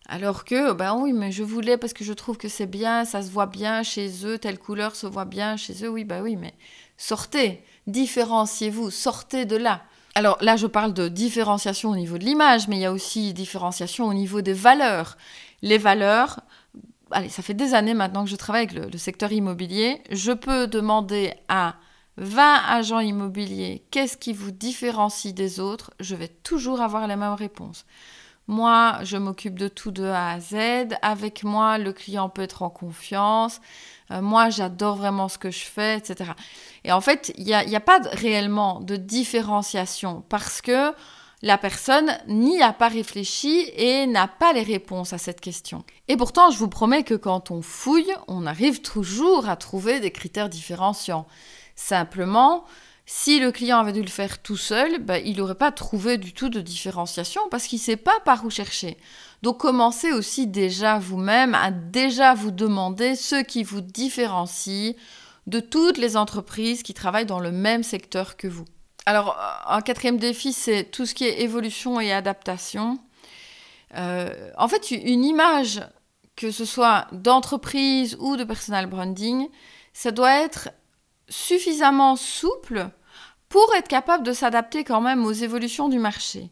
Alors 0.08 0.44
que, 0.44 0.72
ben 0.72 0.94
oui, 0.96 1.12
mais 1.12 1.32
je 1.32 1.42
voulais 1.42 1.76
parce 1.76 1.92
que 1.92 2.04
je 2.04 2.12
trouve 2.12 2.36
que 2.36 2.46
c'est 2.46 2.68
bien, 2.68 3.04
ça 3.04 3.22
se 3.22 3.32
voit 3.32 3.46
bien 3.46 3.82
chez 3.82 4.24
eux, 4.24 4.38
telle 4.38 4.60
couleur 4.60 4.94
se 4.94 5.08
voit 5.08 5.24
bien 5.24 5.56
chez 5.56 5.84
eux. 5.84 5.88
Oui, 5.88 6.04
ben 6.04 6.22
oui, 6.22 6.36
mais 6.36 6.54
sortez, 6.96 7.64
différenciez-vous, 7.88 8.92
sortez 8.92 9.44
de 9.44 9.56
là. 9.56 9.82
Alors 10.14 10.38
là, 10.40 10.54
je 10.54 10.68
parle 10.68 10.94
de 10.94 11.08
différenciation 11.08 11.90
au 11.90 11.96
niveau 11.96 12.16
de 12.16 12.24
l'image, 12.24 12.68
mais 12.68 12.76
il 12.76 12.82
y 12.82 12.86
a 12.86 12.92
aussi 12.92 13.34
différenciation 13.34 14.06
au 14.06 14.14
niveau 14.14 14.40
des 14.40 14.52
valeurs. 14.52 15.16
Les 15.62 15.78
valeurs, 15.78 16.38
allez, 17.10 17.28
ça 17.28 17.42
fait 17.42 17.54
des 17.54 17.74
années 17.74 17.94
maintenant 17.94 18.22
que 18.22 18.30
je 18.30 18.36
travaille 18.36 18.66
avec 18.66 18.74
le, 18.74 18.88
le 18.88 18.98
secteur 18.98 19.32
immobilier. 19.32 20.00
Je 20.12 20.30
peux 20.30 20.68
demander 20.68 21.34
à 21.48 21.74
20 22.20 22.62
agents 22.68 23.00
immobiliers 23.00 23.82
qu'est-ce 23.90 24.16
qui 24.16 24.32
vous 24.32 24.50
différencie 24.50 25.34
des 25.34 25.58
autres? 25.58 25.90
Je 26.00 26.14
vais 26.14 26.28
toujours 26.28 26.82
avoir 26.82 27.06
les 27.08 27.16
mêmes 27.16 27.34
réponses. 27.34 27.86
Moi, 28.46 28.98
je 29.04 29.16
m'occupe 29.16 29.58
de 29.58 29.68
tout 29.68 29.90
de 29.90 30.04
A 30.04 30.32
à 30.32 30.40
Z. 30.40 30.88
Avec 31.02 31.44
moi, 31.44 31.78
le 31.78 31.92
client 31.92 32.28
peut 32.28 32.42
être 32.42 32.62
en 32.62 32.68
confiance. 32.68 33.60
Euh, 34.10 34.20
moi, 34.20 34.50
j'adore 34.50 34.96
vraiment 34.96 35.28
ce 35.28 35.38
que 35.38 35.50
je 35.50 35.64
fais, 35.64 35.96
etc. 35.96 36.32
Et 36.84 36.92
en 36.92 37.00
fait, 37.00 37.32
il 37.38 37.44
n'y 37.44 37.54
a, 37.54 37.60
a, 37.60 37.80
pas 37.80 38.00
réellement 38.12 38.80
de 38.80 38.96
différenciation 38.96 40.24
parce 40.28 40.60
que 40.60 40.92
la 41.42 41.56
personne 41.56 42.10
n'y 42.26 42.60
a 42.60 42.72
pas 42.72 42.88
réfléchi 42.88 43.70
et 43.76 44.06
n'a 44.06 44.28
pas 44.28 44.52
les 44.52 44.62
réponses 44.62 45.12
à 45.12 45.18
cette 45.18 45.40
question. 45.40 45.84
Et 46.08 46.16
pourtant, 46.16 46.50
je 46.50 46.58
vous 46.58 46.68
promets 46.68 47.04
que 47.04 47.14
quand 47.14 47.50
on 47.50 47.62
fouille, 47.62 48.12
on 48.28 48.46
arrive 48.46 48.82
toujours 48.82 49.48
à 49.48 49.56
trouver 49.56 50.00
des 50.00 50.10
critères 50.10 50.50
différenciants. 50.50 51.26
Simplement, 51.80 52.66
si 53.06 53.40
le 53.40 53.50
client 53.50 53.78
avait 53.78 53.94
dû 53.94 54.02
le 54.02 54.08
faire 54.08 54.42
tout 54.42 54.58
seul, 54.58 54.98
ben, 54.98 55.20
il 55.24 55.38
n'aurait 55.38 55.54
pas 55.54 55.72
trouvé 55.72 56.18
du 56.18 56.34
tout 56.34 56.50
de 56.50 56.60
différenciation 56.60 57.40
parce 57.50 57.66
qu'il 57.66 57.78
ne 57.78 57.84
sait 57.84 57.96
pas 57.96 58.20
par 58.26 58.44
où 58.44 58.50
chercher. 58.50 58.98
Donc 59.40 59.58
commencez 59.58 60.12
aussi 60.12 60.46
déjà 60.46 60.98
vous-même 60.98 61.54
à 61.54 61.70
déjà 61.70 62.34
vous 62.34 62.50
demander 62.50 63.16
ce 63.16 63.42
qui 63.42 63.64
vous 63.64 63.80
différencie 63.80 64.94
de 65.46 65.58
toutes 65.58 65.96
les 65.96 66.18
entreprises 66.18 66.82
qui 66.82 66.92
travaillent 66.92 67.24
dans 67.24 67.40
le 67.40 67.50
même 67.50 67.82
secteur 67.82 68.36
que 68.36 68.46
vous. 68.46 68.66
Alors, 69.06 69.30
euh, 69.30 69.74
un 69.74 69.80
quatrième 69.80 70.18
défi, 70.18 70.52
c'est 70.52 70.84
tout 70.84 71.06
ce 71.06 71.14
qui 71.14 71.24
est 71.24 71.40
évolution 71.40 71.98
et 71.98 72.12
adaptation. 72.12 72.98
Euh, 73.96 74.50
en 74.58 74.68
fait, 74.68 74.90
une 74.90 75.24
image, 75.24 75.80
que 76.36 76.50
ce 76.50 76.66
soit 76.66 77.06
d'entreprise 77.12 78.18
ou 78.20 78.36
de 78.36 78.44
personal 78.44 78.86
branding, 78.86 79.48
ça 79.94 80.10
doit 80.10 80.42
être 80.42 80.68
suffisamment 81.30 82.16
souple 82.16 82.90
pour 83.50 83.74
être 83.76 83.88
capable 83.88 84.24
de 84.24 84.32
s'adapter 84.32 84.84
quand 84.84 85.00
même 85.00 85.26
aux 85.26 85.32
évolutions 85.32 85.88
du 85.88 85.98
marché. 85.98 86.50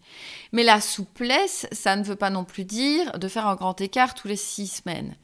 Mais 0.53 0.65
la 0.65 0.81
souplesse, 0.81 1.69
ça 1.71 1.95
ne 1.95 2.03
veut 2.03 2.17
pas 2.17 2.29
non 2.29 2.45
plus 2.45 2.65
dire 2.65 3.19
de 3.21 3.29
faire 3.29 3.47
un 3.47 3.55
grand 3.55 3.81
écart 3.81 4.15
tous 4.15 4.27
les 4.27 4.37
six 4.37 4.67
semaines. 4.67 5.15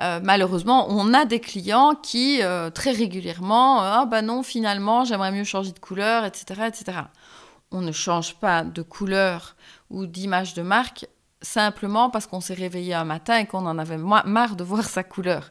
Euh, 0.00 0.20
malheureusement, 0.22 0.86
on 0.88 1.12
a 1.12 1.26
des 1.26 1.38
clients 1.38 1.94
qui, 1.94 2.42
euh, 2.42 2.70
très 2.70 2.92
régulièrement, 2.92 3.82
euh, 3.82 3.90
ah 3.92 4.06
ben 4.06 4.22
non, 4.22 4.42
finalement, 4.42 5.04
j'aimerais 5.04 5.32
mieux 5.32 5.44
changer 5.44 5.72
de 5.72 5.78
couleur, 5.78 6.24
etc., 6.24 6.62
etc. 6.66 6.98
On 7.72 7.82
ne 7.82 7.92
change 7.92 8.36
pas 8.36 8.64
de 8.64 8.80
couleur 8.80 9.54
ou 9.90 10.06
d'image 10.06 10.54
de 10.54 10.62
marque 10.62 11.06
simplement 11.42 12.08
parce 12.08 12.26
qu'on 12.26 12.40
s'est 12.40 12.54
réveillé 12.54 12.94
un 12.94 13.04
matin 13.04 13.36
et 13.36 13.46
qu'on 13.46 13.66
en 13.66 13.78
avait 13.78 13.98
marre 13.98 14.56
de 14.56 14.64
voir 14.64 14.84
sa 14.84 15.04
couleur. 15.04 15.50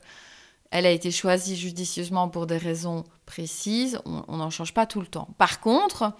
Elle 0.71 0.85
a 0.85 0.91
été 0.91 1.11
choisie 1.11 1.55
judicieusement 1.55 2.29
pour 2.29 2.47
des 2.47 2.57
raisons 2.57 3.03
précises, 3.25 3.99
on 4.05 4.37
n'en 4.37 4.49
change 4.49 4.73
pas 4.73 4.85
tout 4.85 5.01
le 5.01 5.07
temps. 5.07 5.29
Par 5.37 5.59
contre, 5.59 6.13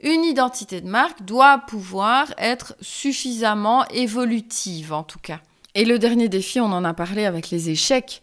une 0.00 0.24
identité 0.24 0.80
de 0.80 0.88
marque 0.88 1.22
doit 1.24 1.58
pouvoir 1.58 2.32
être 2.38 2.74
suffisamment 2.80 3.86
évolutive 3.88 4.92
en 4.92 5.02
tout 5.02 5.18
cas. 5.18 5.40
Et 5.74 5.84
le 5.84 5.98
dernier 5.98 6.28
défi, 6.28 6.58
on 6.60 6.72
en 6.72 6.84
a 6.84 6.94
parlé 6.94 7.26
avec 7.26 7.50
les 7.50 7.70
échecs, 7.70 8.22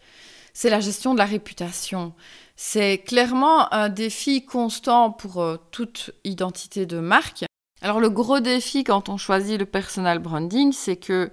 c'est 0.54 0.70
la 0.70 0.80
gestion 0.80 1.13
de 1.13 1.20
la 1.20 1.26
réputation. 1.26 2.13
C'est 2.56 2.98
clairement 2.98 3.72
un 3.72 3.89
défi 3.89 4.43
constant 4.43 5.12
pour 5.12 5.41
euh, 5.41 5.58
toute 5.70 6.10
identité 6.24 6.88
de 6.88 7.00
marque. 7.00 7.46
Alors 7.82 8.00
le 8.00 8.10
gros 8.10 8.39
défi 8.39 8.84
quand 8.84 9.10
on 9.10 9.17
choisit 9.17 9.60
le 9.60 9.67
personal 9.67 10.17
branding, 10.17 10.74
c'est 10.74 10.96
que 10.96 11.30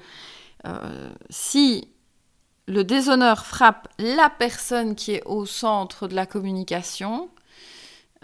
euh, 0.67 1.09
si 1.31 1.89
le 2.67 2.85
déshonneur 2.85 3.45
frappe 3.45 3.89
la 3.99 4.31
personne 4.31 4.95
qui 4.95 5.13
est 5.13 5.23
au 5.27 5.47
centre 5.47 6.09
de 6.09 6.15
la 6.15 6.27
communication, 6.27 7.29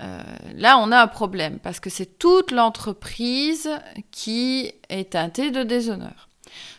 euh, 0.00 0.22
là 0.55 0.79
on 0.79 0.92
a 0.92 1.03
un 1.03 1.07
problème 1.07 1.59
parce 1.59 1.81
que 1.81 1.90
c'est 1.90 2.18
toute 2.18 2.50
l'entreprise 2.50 3.70
qui 4.11 4.72
est 4.88 5.12
teintée 5.12 5.50
de 5.50 5.62
déshonneur. 5.62 6.29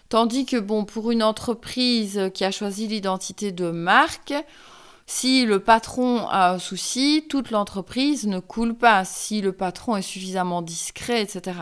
Tandis 0.10 0.46
que 0.46 0.58
bon, 0.58 0.84
pour 0.84 1.12
une 1.12 1.24
entreprise 1.24 2.32
qui 2.34 2.44
a 2.44 2.52
choisi 2.52 2.88
l'identité 2.88 3.52
de 3.52 3.72
marque, 3.72 4.34
si 5.06 5.46
le 5.46 5.60
patron 5.60 6.28
a 6.28 6.52
un 6.52 6.60
souci, 6.60 7.26
toute 7.30 7.52
l'entreprise 7.52 8.28
ne 8.28 8.40
coule 8.40 8.74
pas. 8.74 9.04
Si 9.04 9.42
le 9.42 9.52
patron 9.52 9.98
est 9.98 10.02
suffisamment 10.02 10.62
discret, 10.62 11.22
etc. 11.22 11.58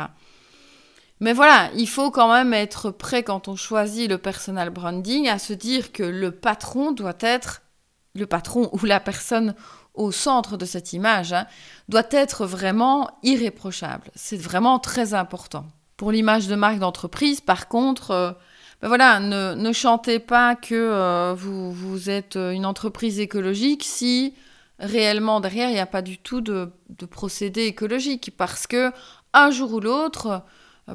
Mais 1.20 1.34
voilà, 1.34 1.70
il 1.76 1.88
faut 1.88 2.12
quand 2.12 2.32
même 2.32 2.54
être 2.54 2.92
prêt 2.92 3.24
quand 3.24 3.48
on 3.48 3.56
choisit 3.56 4.10
le 4.10 4.18
personal 4.18 4.70
branding 4.70 5.28
à 5.28 5.38
se 5.38 5.54
dire 5.54 5.92
que 5.92 6.04
le 6.04 6.32
patron 6.32 6.92
doit 6.92 7.18
être, 7.20 7.62
le 8.16 8.26
patron 8.26 8.70
ou 8.72 8.86
la 8.86 9.02
personne 9.02 9.54
au 9.94 10.12
centre 10.12 10.56
de 10.56 10.66
cette 10.66 10.94
image, 10.94 11.34
hein, 11.34 11.46
doit 11.90 12.08
être 12.12 12.46
vraiment 12.46 13.10
irréprochable. 13.22 14.12
C'est 14.16 14.40
vraiment 14.40 14.80
très 14.80 15.14
important. 15.14 15.66
Pour 15.98 16.14
l'image 16.14 16.48
de 16.48 16.56
marque 16.56 16.80
d'entreprise, 16.80 17.42
par 17.42 17.68
contre, 17.68 18.12
euh, 18.12 18.32
ben 18.82 18.88
voilà, 18.88 19.20
ne, 19.20 19.74
chantez 19.74 20.20
pas 20.20 20.56
que 20.56 20.74
euh, 20.74 21.34
vous, 21.36 22.10
êtes 22.10 22.38
une 22.38 22.66
entreprise 22.66 23.20
écologique 23.20 23.84
si 23.84 24.34
réellement 24.80 25.42
derrière 25.42 25.68
il 25.68 25.74
n'y 25.74 25.80
a 25.80 25.86
pas 25.86 26.02
du 26.02 26.18
tout 26.18 26.40
de, 26.40 26.72
de 26.88 27.06
procédé 27.06 27.64
écologique, 27.64 28.32
parce 28.38 28.68
que 28.68 28.94
un 29.34 29.52
jour 29.52 29.74
ou 29.74 29.80
l'autre, 29.82 30.44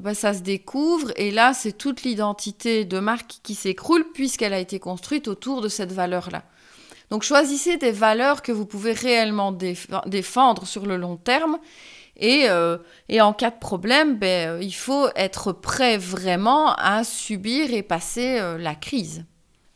bah, 0.01 0.15
ça 0.15 0.35
se 0.35 0.41
découvre 0.41 1.13
et 1.17 1.31
là 1.31 1.55
c'est 1.55 1.73
toute 1.73 2.03
l'identité 2.03 2.85
de 2.85 2.99
marque 2.99 3.39
qui 3.43 3.55
s'écroule 3.55 4.05
puisqu'elle 4.13 4.53
a 4.53 4.59
été 4.59 4.79
construite 4.79 5.29
autour 5.29 5.61
de 5.61 5.69
cette 5.69 5.93
valeur-là. 5.93 6.45
Donc 7.11 7.23
choisissez 7.23 7.77
des 7.77 7.93
valeurs 7.93 8.43
que 8.43 8.53
vous 8.53 8.67
pouvez 8.67 8.93
réellement 8.93 9.53
défendre 10.07 10.67
sur 10.67 10.87
le 10.87 10.97
long 10.97 11.17
terme 11.17 11.59
et, 12.17 12.47
euh, 12.49 12.79
et 13.09 13.21
en 13.21 13.33
cas 13.33 13.51
de 13.51 13.59
problème, 13.59 14.19
ben, 14.19 14.51
euh, 14.51 14.63
il 14.63 14.75
faut 14.75 15.09
être 15.17 15.53
prêt 15.53 15.99
vraiment 15.99 16.75
à 16.75 17.05
subir 17.05 17.73
et 17.73 17.83
passer 17.83 18.39
euh, 18.39 18.57
la 18.57 18.75
crise. 18.75 19.25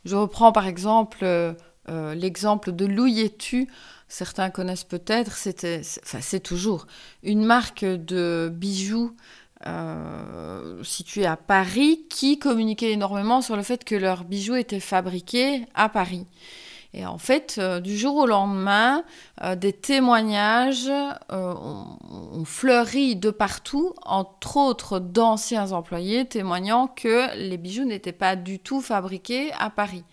Je 0.05 0.17
reprends 0.17 0.53
par 0.53 0.67
exemple 0.67 1.27
l'exemple 1.87 2.73
de 2.73 2.85
Louis 2.87 3.33
Certains 4.09 4.49
connaissent 4.51 4.85
peut-être, 4.85 5.37
c'est 5.37 6.41
toujours 6.41 6.87
une 7.23 7.45
marque 7.45 7.85
de 7.85 8.51
bijoux 8.51 9.15
euh, 9.67 10.85
situés 10.85 11.27
à 11.27 11.37
Paris 11.37 12.07
qui 12.09 12.39
communiquaient 12.39 12.93
énormément 12.93 13.41
sur 13.41 13.57
le 13.57 13.63
fait 13.63 13.85
que 13.85 13.97
leurs 13.97 14.25
bijoux 14.25 14.55
étaient 14.55 14.79
fabriqués 14.79 15.65
à 15.75 15.89
Paris. 15.89 16.27
Et 16.95 17.05
en 17.05 17.19
fait, 17.19 17.57
euh, 17.59 17.81
du 17.81 17.99
jour 17.99 18.17
au 18.17 18.27
lendemain, 18.27 19.03
euh, 19.43 19.57
des 19.57 19.73
témoignages 19.73 20.91
ont, 21.29 22.45
fleuri 22.45 23.17
de 23.17 23.31
partout, 23.31 23.95
entre 24.03 24.57
autres 24.59 25.01
d'anciens 25.01 25.73
employés 25.73 26.25
témoignant 26.25 26.87
que 26.87 27.37
les 27.37 27.57
bijoux 27.57 27.85
n'étaient 27.85 28.13
pas 28.13 28.37
du 28.37 28.61
tout 28.61 28.81
fabriqués 28.81 29.53
à 29.59 29.71
Paris. 29.71 30.05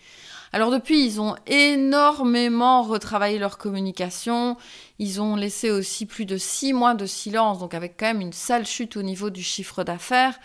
Alors 0.56 0.72
depuis, 0.72 1.06
ils 1.06 1.20
ont 1.20 1.36
énormément 1.48 2.82
retravaillé 2.82 3.40
leur 3.40 3.58
communication. 3.58 4.56
Ils 5.00 5.20
ont 5.20 5.36
laissé 5.36 5.70
aussi 5.70 6.06
plus 6.06 6.24
de 6.24 6.38
six 6.38 6.72
mois 6.72 6.94
de 6.94 7.06
silence, 7.06 7.60
donc 7.60 7.74
avec 7.74 7.98
quand 8.00 8.06
même 8.06 8.22
une 8.22 8.32
sale 8.32 8.66
chute 8.66 8.96
au 8.96 9.02
niveau 9.02 9.30
du 9.30 9.44
chiffre 9.44 9.84
d'affaires. 9.84 10.40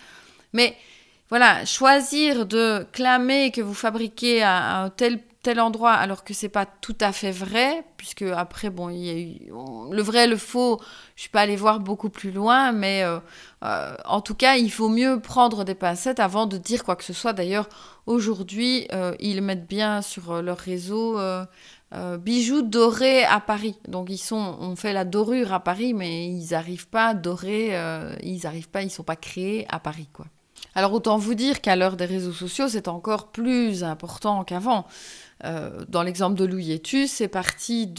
Mais 0.52 0.76
voilà, 1.28 1.64
choisir 1.64 2.44
de 2.44 2.84
clamer 2.90 3.52
que 3.52 3.60
vous 3.60 3.72
fabriquez 3.72 4.42
à 4.42 4.82
un 4.82 4.90
tel 4.90 5.20
tel 5.42 5.58
endroit 5.60 5.92
alors 5.92 6.22
que 6.22 6.34
c'est 6.34 6.50
pas 6.50 6.66
tout 6.66 6.96
à 7.00 7.12
fait 7.12 7.30
vrai, 7.30 7.84
puisque 7.96 8.22
après, 8.22 8.68
bon, 8.68 8.90
y 8.90 9.10
a 9.10 9.50
le 9.90 10.02
vrai, 10.02 10.26
le 10.26 10.36
faux, 10.36 10.80
je 11.16 11.22
suis 11.22 11.30
pas 11.30 11.40
allée 11.40 11.56
voir 11.56 11.80
beaucoup 11.80 12.10
plus 12.10 12.30
loin, 12.30 12.72
mais 12.72 13.02
euh, 13.02 13.18
euh, 13.64 13.94
en 14.04 14.20
tout 14.20 14.34
cas, 14.34 14.56
il 14.56 14.70
faut 14.70 14.90
mieux 14.90 15.20
prendre 15.20 15.64
des 15.64 15.74
pincettes 15.74 16.20
avant 16.20 16.46
de 16.46 16.58
dire 16.58 16.84
quoi 16.84 16.96
que 16.96 17.04
ce 17.04 17.14
soit. 17.14 17.32
D'ailleurs, 17.32 17.68
aujourd'hui, 18.06 18.86
euh, 18.92 19.14
ils 19.18 19.40
mettent 19.40 19.66
bien 19.66 20.02
sur 20.02 20.42
leur 20.42 20.58
réseau 20.58 21.18
bijoux 22.18 22.62
dorés 22.62 23.24
à 23.24 23.40
Paris. 23.40 23.76
Donc 23.88 24.10
ils 24.10 24.18
sont, 24.18 24.56
on 24.60 24.76
fait 24.76 24.92
la 24.92 25.04
dorure 25.04 25.52
à 25.52 25.60
Paris, 25.60 25.94
mais 25.94 26.26
ils 26.26 26.50
n'arrivent 26.50 26.88
pas 26.88 27.08
à 27.08 27.14
dorer, 27.14 27.74
ils 28.22 28.46
arrivent 28.46 28.68
pas, 28.68 28.82
ils 28.82 28.90
sont 28.90 29.02
pas 29.02 29.16
créés 29.16 29.66
à 29.70 29.80
Paris, 29.80 30.08
quoi. 30.12 30.26
Alors 30.74 30.92
autant 30.92 31.18
vous 31.18 31.34
dire 31.34 31.60
qu'à 31.60 31.74
l'heure 31.74 31.96
des 31.96 32.04
réseaux 32.04 32.32
sociaux, 32.32 32.68
c'est 32.68 32.88
encore 32.88 33.28
plus 33.28 33.82
important 33.82 34.44
qu'avant. 34.44 34.86
Euh, 35.44 35.84
dans 35.88 36.02
l'exemple 36.02 36.36
de 36.36 36.44
Louis 36.44 36.80
c'est 37.08 37.28
parti 37.28 37.92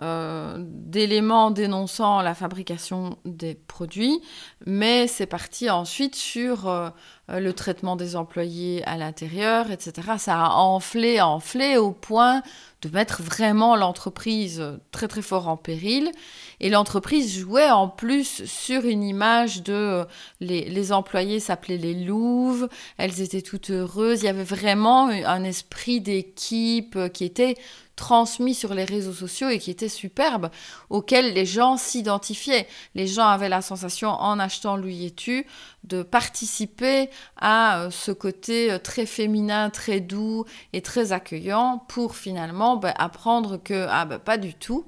euh, 0.00 0.56
d'éléments 0.58 1.50
dénonçant 1.50 2.20
la 2.20 2.34
fabrication 2.34 3.18
des 3.24 3.54
produits, 3.54 4.20
mais 4.66 5.06
c'est 5.06 5.26
parti 5.26 5.70
ensuite 5.70 6.14
sur 6.14 6.68
euh, 6.68 6.90
le 7.28 7.52
traitement 7.52 7.96
des 7.96 8.16
employés 8.16 8.84
à 8.86 8.96
l'intérieur, 8.96 9.70
etc. 9.70 9.92
Ça 10.18 10.44
a 10.44 10.50
enflé, 10.56 11.20
enflé 11.20 11.76
au 11.78 11.92
point 11.92 12.42
de 12.82 12.88
mettre 12.90 13.22
vraiment 13.22 13.74
l'entreprise 13.74 14.62
très 14.92 15.08
très 15.08 15.22
fort 15.22 15.48
en 15.48 15.56
péril. 15.56 16.12
Et 16.60 16.70
l'entreprise 16.70 17.38
jouait 17.38 17.70
en 17.70 17.88
plus 17.88 18.44
sur 18.44 18.84
une 18.84 19.02
image 19.02 19.62
de 19.62 20.04
les, 20.40 20.68
les 20.68 20.92
employés 20.92 21.40
s'appelaient 21.40 21.76
les 21.76 21.94
louves, 21.94 22.68
elles 22.96 23.20
étaient 23.20 23.42
toutes 23.42 23.70
heureuses. 23.70 24.22
Il 24.22 24.26
y 24.26 24.28
avait 24.28 24.44
vraiment 24.44 25.08
un 25.08 25.44
esprit 25.44 26.00
d'équipe 26.00 26.98
qui 27.12 27.24
était 27.24 27.56
transmis 27.98 28.54
sur 28.54 28.72
les 28.74 28.84
réseaux 28.84 29.12
sociaux 29.12 29.48
et 29.48 29.58
qui 29.58 29.70
était 29.70 29.88
superbe, 29.88 30.50
auquel 30.88 31.34
les 31.34 31.44
gens 31.44 31.76
s'identifiaient. 31.76 32.68
Les 32.94 33.08
gens 33.08 33.26
avaient 33.26 33.48
la 33.48 33.60
sensation, 33.60 34.10
en 34.10 34.38
achetant 34.38 34.76
Louis 34.76 35.04
et 35.04 35.10
Tu, 35.10 35.46
de 35.84 36.02
participer 36.02 37.10
à 37.36 37.80
euh, 37.80 37.90
ce 37.90 38.12
côté 38.12 38.70
euh, 38.70 38.78
très 38.78 39.04
féminin, 39.04 39.68
très 39.70 40.00
doux 40.00 40.44
et 40.72 40.80
très 40.80 41.12
accueillant 41.12 41.84
pour 41.88 42.14
finalement 42.14 42.76
ben, 42.76 42.94
apprendre 42.96 43.56
que 43.62 43.86
ah, 43.90 44.04
ben, 44.04 44.18
pas 44.18 44.38
du 44.38 44.54
tout. 44.54 44.84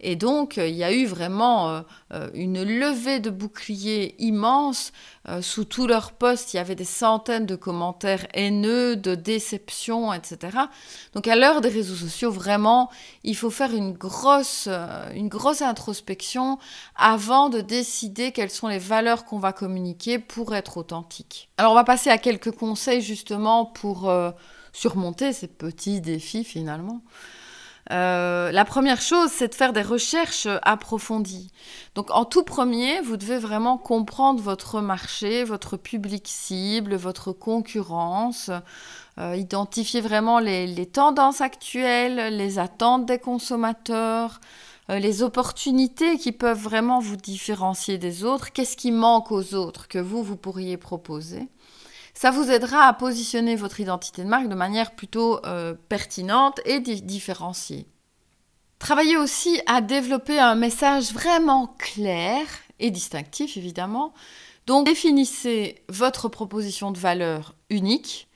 Et 0.00 0.16
donc 0.16 0.58
euh, 0.58 0.66
il 0.66 0.74
y 0.74 0.84
a 0.84 0.92
eu 0.92 1.06
vraiment 1.06 1.82
une 2.34 2.62
levée 2.62 3.18
de 3.18 3.30
boucliers 3.30 4.14
immense. 4.18 4.92
sous 5.40 5.64
tous 5.64 5.86
leurs 5.86 6.12
posts, 6.12 6.54
il 6.54 6.58
y 6.58 6.60
avait 6.60 6.74
des 6.74 6.84
centaines 6.84 7.46
de 7.46 7.56
commentaires 7.56 8.26
haineux, 8.34 8.94
de 8.94 9.14
déceptions, 9.14 10.12
etc. 10.12 10.58
Donc 11.14 11.26
à 11.26 11.34
l'heure 11.34 11.60
des 11.60 11.70
réseaux 11.70 11.94
sociaux, 11.94 12.30
vraiment, 12.30 12.90
il 13.24 13.36
faut 13.36 13.50
faire 13.50 13.74
une 13.74 13.92
grosse, 13.92 14.68
une 15.14 15.28
grosse 15.28 15.62
introspection 15.62 16.58
avant 16.94 17.48
de 17.48 17.60
décider 17.60 18.32
quelles 18.32 18.50
sont 18.50 18.68
les 18.68 18.78
valeurs 18.78 19.24
qu'on 19.24 19.38
va 19.38 19.52
communiquer 19.52 20.18
pour 20.18 20.54
être 20.54 20.76
authentique. 20.76 21.48
Alors 21.58 21.72
on 21.72 21.76
va 21.76 21.84
passer 21.84 22.10
à 22.10 22.18
quelques 22.18 22.52
conseils 22.52 23.00
justement 23.00 23.64
pour 23.66 24.08
euh, 24.08 24.30
surmonter 24.72 25.32
ces 25.32 25.48
petits 25.48 26.00
défis 26.00 26.44
finalement. 26.44 27.02
Euh, 27.90 28.50
la 28.50 28.64
première 28.64 29.00
chose, 29.00 29.30
c'est 29.30 29.48
de 29.48 29.54
faire 29.54 29.72
des 29.72 29.82
recherches 29.82 30.48
approfondies. 30.62 31.50
Donc 31.94 32.10
en 32.10 32.24
tout 32.24 32.42
premier, 32.42 33.00
vous 33.02 33.16
devez 33.16 33.38
vraiment 33.38 33.76
comprendre 33.76 34.40
votre 34.40 34.80
marché, 34.80 35.44
votre 35.44 35.76
public 35.76 36.26
cible, 36.26 36.94
votre 36.94 37.32
concurrence, 37.32 38.50
euh, 39.18 39.36
identifier 39.36 40.00
vraiment 40.00 40.38
les 40.38 40.86
tendances 40.86 41.40
actuelles, 41.40 42.36
les 42.36 42.58
attentes 42.58 43.06
des 43.06 43.18
consommateurs, 43.18 44.40
euh, 44.90 44.98
les 44.98 45.22
opportunités 45.22 46.18
qui 46.18 46.32
peuvent 46.32 46.60
vraiment 46.60 47.00
vous 47.00 47.16
différencier 47.16 47.96
des 47.96 48.22
autres, 48.24 48.52
qu'est-ce 48.52 48.76
qui 48.76 48.92
manque 48.92 49.32
aux 49.32 49.54
autres 49.54 49.88
que 49.88 49.98
vous, 49.98 50.22
vous 50.22 50.36
pourriez 50.36 50.76
proposer? 50.76 51.48
Ça 52.14 52.30
vous 52.30 52.50
aidera 52.50 52.86
à 52.86 52.92
positionner 52.92 53.56
votre 53.56 53.80
identité 53.80 54.22
de 54.22 54.28
marque 54.28 54.48
de 54.48 54.54
manière 54.54 54.92
plutôt 54.92 55.44
euh, 55.44 55.74
pertinente 55.88 56.60
et 56.64 56.78
différenciée. 56.78 57.86
Travaillez 58.78 59.16
aussi 59.16 59.60
à 59.66 59.80
développer 59.80 60.38
un 60.38 60.54
message 60.54 61.12
vraiment 61.12 61.74
clair 61.78 62.46
et 62.78 62.90
distinctif, 62.90 63.56
évidemment. 63.56 64.14
Donc, 64.66 64.86
définissez 64.86 65.82
votre 65.88 66.28
proposition 66.28 66.90
de 66.90 66.98
valeur 66.98 67.54
unique. 67.68 68.28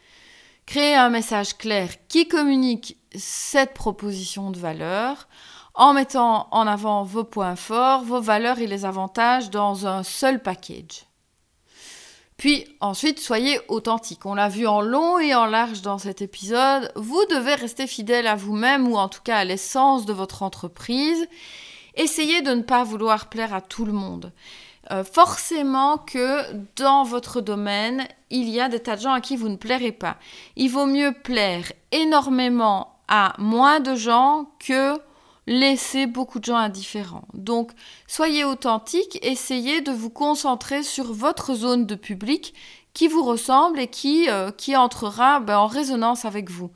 Créez 0.66 0.94
un 0.94 1.10
message 1.10 1.56
clair 1.56 1.90
qui 2.08 2.28
communique 2.28 2.98
cette 3.14 3.74
proposition 3.74 4.50
de 4.50 4.58
valeur 4.58 5.28
en 5.74 5.94
mettant 5.94 6.48
en 6.50 6.66
avant 6.66 7.04
vos 7.04 7.24
points 7.24 7.56
forts, 7.56 8.02
vos 8.02 8.20
valeurs 8.20 8.58
et 8.58 8.66
les 8.66 8.84
avantages 8.84 9.50
dans 9.50 9.86
un 9.86 10.02
seul 10.02 10.42
package. 10.42 11.07
Puis 12.38 12.64
ensuite, 12.80 13.18
soyez 13.18 13.60
authentique. 13.66 14.24
On 14.24 14.34
l'a 14.34 14.48
vu 14.48 14.66
en 14.66 14.80
long 14.80 15.18
et 15.18 15.34
en 15.34 15.44
large 15.44 15.82
dans 15.82 15.98
cet 15.98 16.22
épisode. 16.22 16.90
Vous 16.94 17.20
devez 17.30 17.56
rester 17.56 17.88
fidèle 17.88 18.28
à 18.28 18.36
vous-même 18.36 18.86
ou 18.88 18.96
en 18.96 19.08
tout 19.08 19.22
cas 19.22 19.38
à 19.38 19.44
l'essence 19.44 20.06
de 20.06 20.12
votre 20.12 20.44
entreprise. 20.44 21.28
Essayez 21.96 22.40
de 22.42 22.52
ne 22.52 22.62
pas 22.62 22.84
vouloir 22.84 23.26
plaire 23.28 23.52
à 23.52 23.60
tout 23.60 23.84
le 23.84 23.92
monde. 23.92 24.32
Euh, 24.92 25.02
forcément 25.02 25.98
que 25.98 26.44
dans 26.76 27.02
votre 27.02 27.40
domaine, 27.40 28.06
il 28.30 28.48
y 28.48 28.60
a 28.60 28.68
des 28.68 28.78
tas 28.78 28.94
de 28.94 29.02
gens 29.02 29.12
à 29.12 29.20
qui 29.20 29.36
vous 29.36 29.48
ne 29.48 29.56
plairez 29.56 29.92
pas. 29.92 30.16
Il 30.54 30.70
vaut 30.70 30.86
mieux 30.86 31.12
plaire 31.12 31.72
énormément 31.90 32.94
à 33.08 33.34
moins 33.38 33.80
de 33.80 33.96
gens 33.96 34.48
que 34.60 34.96
laisser 35.48 36.06
beaucoup 36.06 36.38
de 36.38 36.44
gens 36.44 36.56
indifférents. 36.56 37.24
Donc, 37.32 37.72
soyez 38.06 38.44
authentique, 38.44 39.18
essayez 39.22 39.80
de 39.80 39.90
vous 39.90 40.10
concentrer 40.10 40.82
sur 40.82 41.14
votre 41.14 41.54
zone 41.54 41.86
de 41.86 41.94
public 41.94 42.54
qui 42.92 43.08
vous 43.08 43.24
ressemble 43.24 43.80
et 43.80 43.88
qui, 43.88 44.28
euh, 44.28 44.50
entrera 44.76 45.40
ben, 45.40 45.56
en 45.56 45.66
résonance 45.66 46.26
avec 46.26 46.50
vous. 46.50 46.70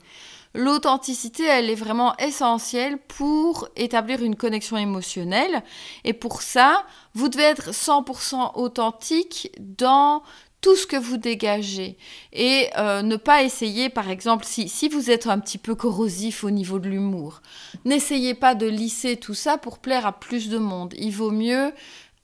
L'authenticité, 0.55 1.45
elle 1.45 1.69
est 1.69 1.75
vraiment 1.75 2.15
essentielle 2.17 2.97
pour 2.97 3.67
établir 3.75 4.23
une 4.23 4.35
connexion 4.35 4.77
émotionnelle. 4.77 5.63
Et 6.03 6.13
pour 6.13 6.41
ça, 6.41 6.83
vous 7.13 7.29
devez 7.29 7.43
être 7.43 7.71
100% 7.71 8.53
authentique 8.55 9.51
dans 9.59 10.23
tout 10.63 10.77
ce 10.77 10.87
que 10.87 10.95
vous 10.95 11.17
dégagez 11.17 11.97
et 12.31 12.69
euh, 12.77 13.01
ne 13.01 13.17
pas 13.17 13.43
essayer, 13.43 13.89
par 13.89 14.09
exemple, 14.09 14.45
si, 14.45 14.69
si 14.69 14.87
vous 14.87 15.11
êtes 15.11 15.27
un 15.27 15.37
petit 15.37 15.57
peu 15.57 15.75
corrosif 15.75 16.45
au 16.45 16.49
niveau 16.51 16.79
de 16.79 16.87
l'humour, 16.87 17.41
n'essayez 17.83 18.33
pas 18.33 18.55
de 18.55 18.65
lisser 18.65 19.17
tout 19.17 19.33
ça 19.33 19.57
pour 19.57 19.79
plaire 19.79 20.05
à 20.07 20.13
plus 20.13 20.47
de 20.47 20.57
monde. 20.57 20.93
Il 20.97 21.11
vaut 21.11 21.31
mieux 21.31 21.73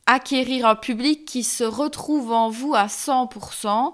acquérir 0.06 0.65
un 0.65 0.75
public 0.75 1.25
qui 1.25 1.43
se 1.43 1.65
retrouve 1.65 2.32
en 2.32 2.49
vous 2.49 2.73
à 2.73 2.88
100% 2.88 3.93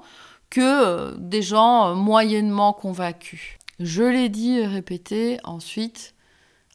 que 0.51 0.61
euh, 0.61 1.15
des 1.17 1.41
gens 1.41 1.89
euh, 1.89 1.95
moyennement 1.95 2.71
convaincus. 2.71 3.57
Je 3.79 4.03
l'ai 4.03 4.29
dit 4.29 4.59
et 4.59 4.67
répété 4.67 5.39
ensuite. 5.43 6.13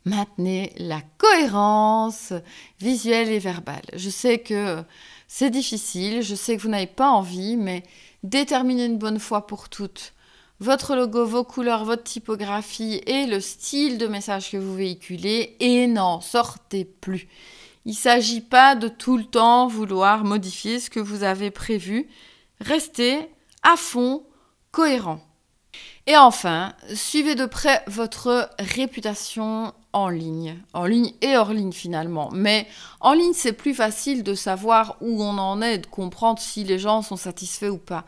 Maintenez 0.05 0.73
la 0.77 1.03
cohérence 1.19 2.33
visuelle 2.81 3.29
et 3.29 3.39
verbale. 3.39 3.85
Je 3.95 4.11
sais 4.11 4.39
que 4.39 4.83
c'est 5.33 5.51
difficile, 5.51 6.23
je 6.23 6.35
sais 6.35 6.57
que 6.57 6.63
vous 6.63 6.69
n'avez 6.69 6.89
pas 6.89 7.09
envie, 7.09 7.57
mais 7.57 7.85
déterminez 8.25 8.87
une 8.87 8.99
bonne 8.99 9.21
fois 9.21 9.47
pour 9.47 9.69
toutes 9.69 10.13
votre 10.59 10.97
logo, 10.97 11.25
vos 11.25 11.45
couleurs, 11.45 11.85
votre 11.85 12.03
typographie 12.03 13.01
et 13.07 13.27
le 13.27 13.39
style 13.39 13.97
de 13.97 14.09
message 14.09 14.51
que 14.51 14.57
vous 14.57 14.75
véhiculez 14.75 15.57
et 15.61 15.87
n'en 15.87 16.21
sortez 16.21 16.85
plus. 16.85 17.29
Il 17.85 17.93
ne 17.93 17.97
s'agit 17.97 18.41
pas 18.41 18.75
de 18.75 18.89
tout 18.89 19.17
le 19.17 19.25
temps 19.25 19.69
vouloir 19.69 20.25
modifier 20.25 20.81
ce 20.81 20.91
que 20.91 20.99
vous 20.99 21.23
avez 21.23 21.53
prévu. 21.53 22.09
Restez 22.61 23.21
à 23.63 23.77
fond 23.77 24.25
cohérent. 24.73 25.21
Et 26.09 26.17
enfin, 26.17 26.75
suivez 26.93 27.37
de 27.37 27.47
près 27.47 27.85
votre 27.87 28.51
réputation 28.59 29.75
en 29.93 30.09
ligne, 30.09 30.57
en 30.73 30.85
ligne 30.85 31.13
et 31.21 31.37
hors 31.37 31.53
ligne 31.53 31.73
finalement. 31.73 32.31
Mais 32.33 32.67
en 33.01 33.13
ligne, 33.13 33.33
c'est 33.35 33.53
plus 33.53 33.75
facile 33.75 34.23
de 34.23 34.35
savoir 34.35 34.97
où 35.01 35.23
on 35.23 35.39
en 35.39 35.63
est, 35.63 35.79
de 35.79 35.87
comprendre 35.87 36.41
si 36.41 36.65
les 36.65 36.79
gens 36.79 37.03
sont 37.03 37.17
satisfaits 37.17 37.71
ou 37.71 37.79
pas. 37.79 38.05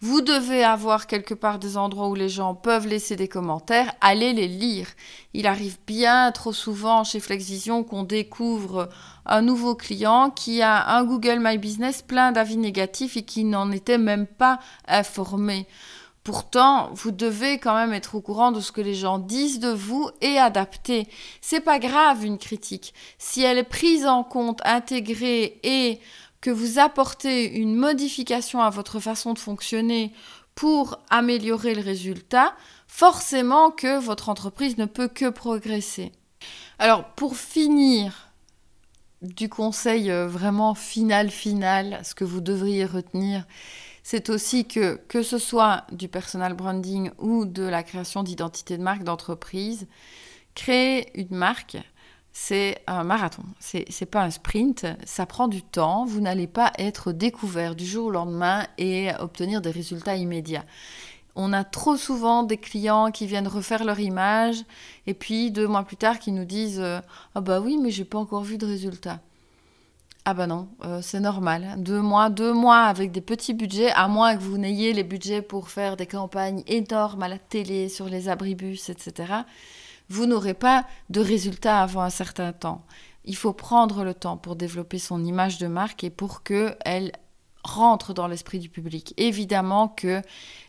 Vous 0.00 0.20
devez 0.20 0.62
avoir 0.62 1.06
quelque 1.06 1.32
part 1.32 1.58
des 1.58 1.78
endroits 1.78 2.08
où 2.08 2.14
les 2.14 2.28
gens 2.28 2.54
peuvent 2.54 2.86
laisser 2.86 3.16
des 3.16 3.26
commentaires, 3.26 3.90
allez 4.02 4.34
les 4.34 4.48
lire. 4.48 4.88
Il 5.32 5.46
arrive 5.46 5.78
bien 5.86 6.30
trop 6.30 6.52
souvent 6.52 7.04
chez 7.04 7.20
FlexVision 7.20 7.84
qu'on 7.84 8.02
découvre 8.02 8.90
un 9.24 9.40
nouveau 9.40 9.74
client 9.74 10.28
qui 10.28 10.60
a 10.60 10.94
un 10.94 11.04
Google 11.04 11.38
My 11.40 11.56
Business 11.56 12.02
plein 12.02 12.32
d'avis 12.32 12.58
négatifs 12.58 13.16
et 13.16 13.22
qui 13.22 13.44
n'en 13.44 13.72
était 13.72 13.96
même 13.96 14.26
pas 14.26 14.58
informé. 14.86 15.66
Pourtant, 16.24 16.88
vous 16.94 17.10
devez 17.10 17.58
quand 17.58 17.74
même 17.74 17.92
être 17.92 18.14
au 18.14 18.22
courant 18.22 18.50
de 18.50 18.60
ce 18.60 18.72
que 18.72 18.80
les 18.80 18.94
gens 18.94 19.18
disent 19.18 19.60
de 19.60 19.68
vous 19.68 20.08
et 20.22 20.38
adapter. 20.38 21.06
C'est 21.42 21.60
pas 21.60 21.78
grave 21.78 22.24
une 22.24 22.38
critique. 22.38 22.94
Si 23.18 23.42
elle 23.42 23.58
est 23.58 23.62
prise 23.62 24.06
en 24.06 24.24
compte, 24.24 24.62
intégrée 24.64 25.60
et 25.62 26.00
que 26.40 26.50
vous 26.50 26.78
apportez 26.78 27.54
une 27.58 27.76
modification 27.76 28.62
à 28.62 28.70
votre 28.70 29.00
façon 29.00 29.34
de 29.34 29.38
fonctionner 29.38 30.14
pour 30.54 30.98
améliorer 31.10 31.74
le 31.74 31.82
résultat, 31.82 32.54
forcément 32.88 33.70
que 33.70 33.98
votre 33.98 34.30
entreprise 34.30 34.78
ne 34.78 34.86
peut 34.86 35.08
que 35.08 35.28
progresser. 35.28 36.10
Alors, 36.78 37.04
pour 37.04 37.36
finir 37.36 38.30
du 39.20 39.50
conseil 39.50 40.10
euh, 40.10 40.26
vraiment 40.26 40.74
final, 40.74 41.30
final, 41.30 42.00
ce 42.02 42.14
que 42.14 42.24
vous 42.24 42.40
devriez 42.40 42.84
retenir, 42.84 43.44
c'est 44.04 44.28
aussi 44.28 44.66
que, 44.66 45.00
que 45.08 45.22
ce 45.22 45.38
soit 45.38 45.84
du 45.90 46.08
personal 46.08 46.52
branding 46.52 47.10
ou 47.18 47.46
de 47.46 47.62
la 47.62 47.82
création 47.82 48.22
d'identité 48.22 48.76
de 48.76 48.82
marque 48.82 49.02
d'entreprise, 49.02 49.88
créer 50.54 51.08
une 51.18 51.34
marque, 51.34 51.78
c'est 52.30 52.82
un 52.86 53.02
marathon. 53.02 53.44
C'est, 53.60 53.86
n'est 53.98 54.06
pas 54.06 54.22
un 54.22 54.30
sprint. 54.30 54.86
Ça 55.06 55.24
prend 55.24 55.48
du 55.48 55.62
temps. 55.62 56.04
Vous 56.04 56.20
n'allez 56.20 56.46
pas 56.46 56.70
être 56.78 57.12
découvert 57.12 57.74
du 57.74 57.86
jour 57.86 58.06
au 58.08 58.10
lendemain 58.10 58.66
et 58.76 59.10
obtenir 59.20 59.62
des 59.62 59.70
résultats 59.70 60.16
immédiats. 60.16 60.66
On 61.34 61.54
a 61.54 61.64
trop 61.64 61.96
souvent 61.96 62.42
des 62.42 62.58
clients 62.58 63.10
qui 63.10 63.26
viennent 63.26 63.48
refaire 63.48 63.84
leur 63.84 64.00
image 64.00 64.64
et 65.06 65.14
puis 65.14 65.50
deux 65.50 65.66
mois 65.66 65.82
plus 65.82 65.96
tard 65.96 66.18
qui 66.18 66.30
nous 66.30 66.44
disent 66.44 66.82
Ah 67.34 67.40
bah 67.40 67.60
oui, 67.60 67.78
mais 67.80 67.90
j'ai 67.90 68.04
pas 68.04 68.18
encore 68.18 68.44
vu 68.44 68.58
de 68.58 68.66
résultats. 68.66 69.20
Ah 70.26 70.32
bah 70.32 70.46
non, 70.46 70.68
euh, 70.84 71.00
c'est 71.02 71.20
normal. 71.20 71.74
Deux 71.76 72.00
mois, 72.00 72.30
deux 72.30 72.54
mois 72.54 72.84
avec 72.84 73.12
des 73.12 73.20
petits 73.20 73.52
budgets, 73.52 73.90
à 73.90 74.08
moins 74.08 74.34
que 74.34 74.42
vous 74.42 74.56
n'ayez 74.56 74.94
les 74.94 75.04
budgets 75.04 75.42
pour 75.42 75.68
faire 75.68 75.98
des 75.98 76.06
campagnes 76.06 76.62
énormes 76.66 77.22
à 77.22 77.28
la 77.28 77.38
télé, 77.38 77.90
sur 77.90 78.06
les 78.06 78.30
abribus, 78.30 78.88
etc. 78.88 79.34
Vous 80.08 80.24
n'aurez 80.24 80.54
pas 80.54 80.86
de 81.10 81.20
résultats 81.20 81.82
avant 81.82 82.00
un 82.00 82.10
certain 82.10 82.54
temps. 82.54 82.86
Il 83.26 83.36
faut 83.36 83.52
prendre 83.52 84.02
le 84.02 84.14
temps 84.14 84.38
pour 84.38 84.56
développer 84.56 84.98
son 84.98 85.22
image 85.22 85.58
de 85.58 85.66
marque 85.66 86.04
et 86.04 86.10
pour 86.10 86.42
qu'elle 86.42 87.12
rentre 87.62 88.14
dans 88.14 88.26
l'esprit 88.26 88.60
du 88.60 88.70
public. 88.70 89.12
Évidemment 89.18 89.88
que 89.88 90.22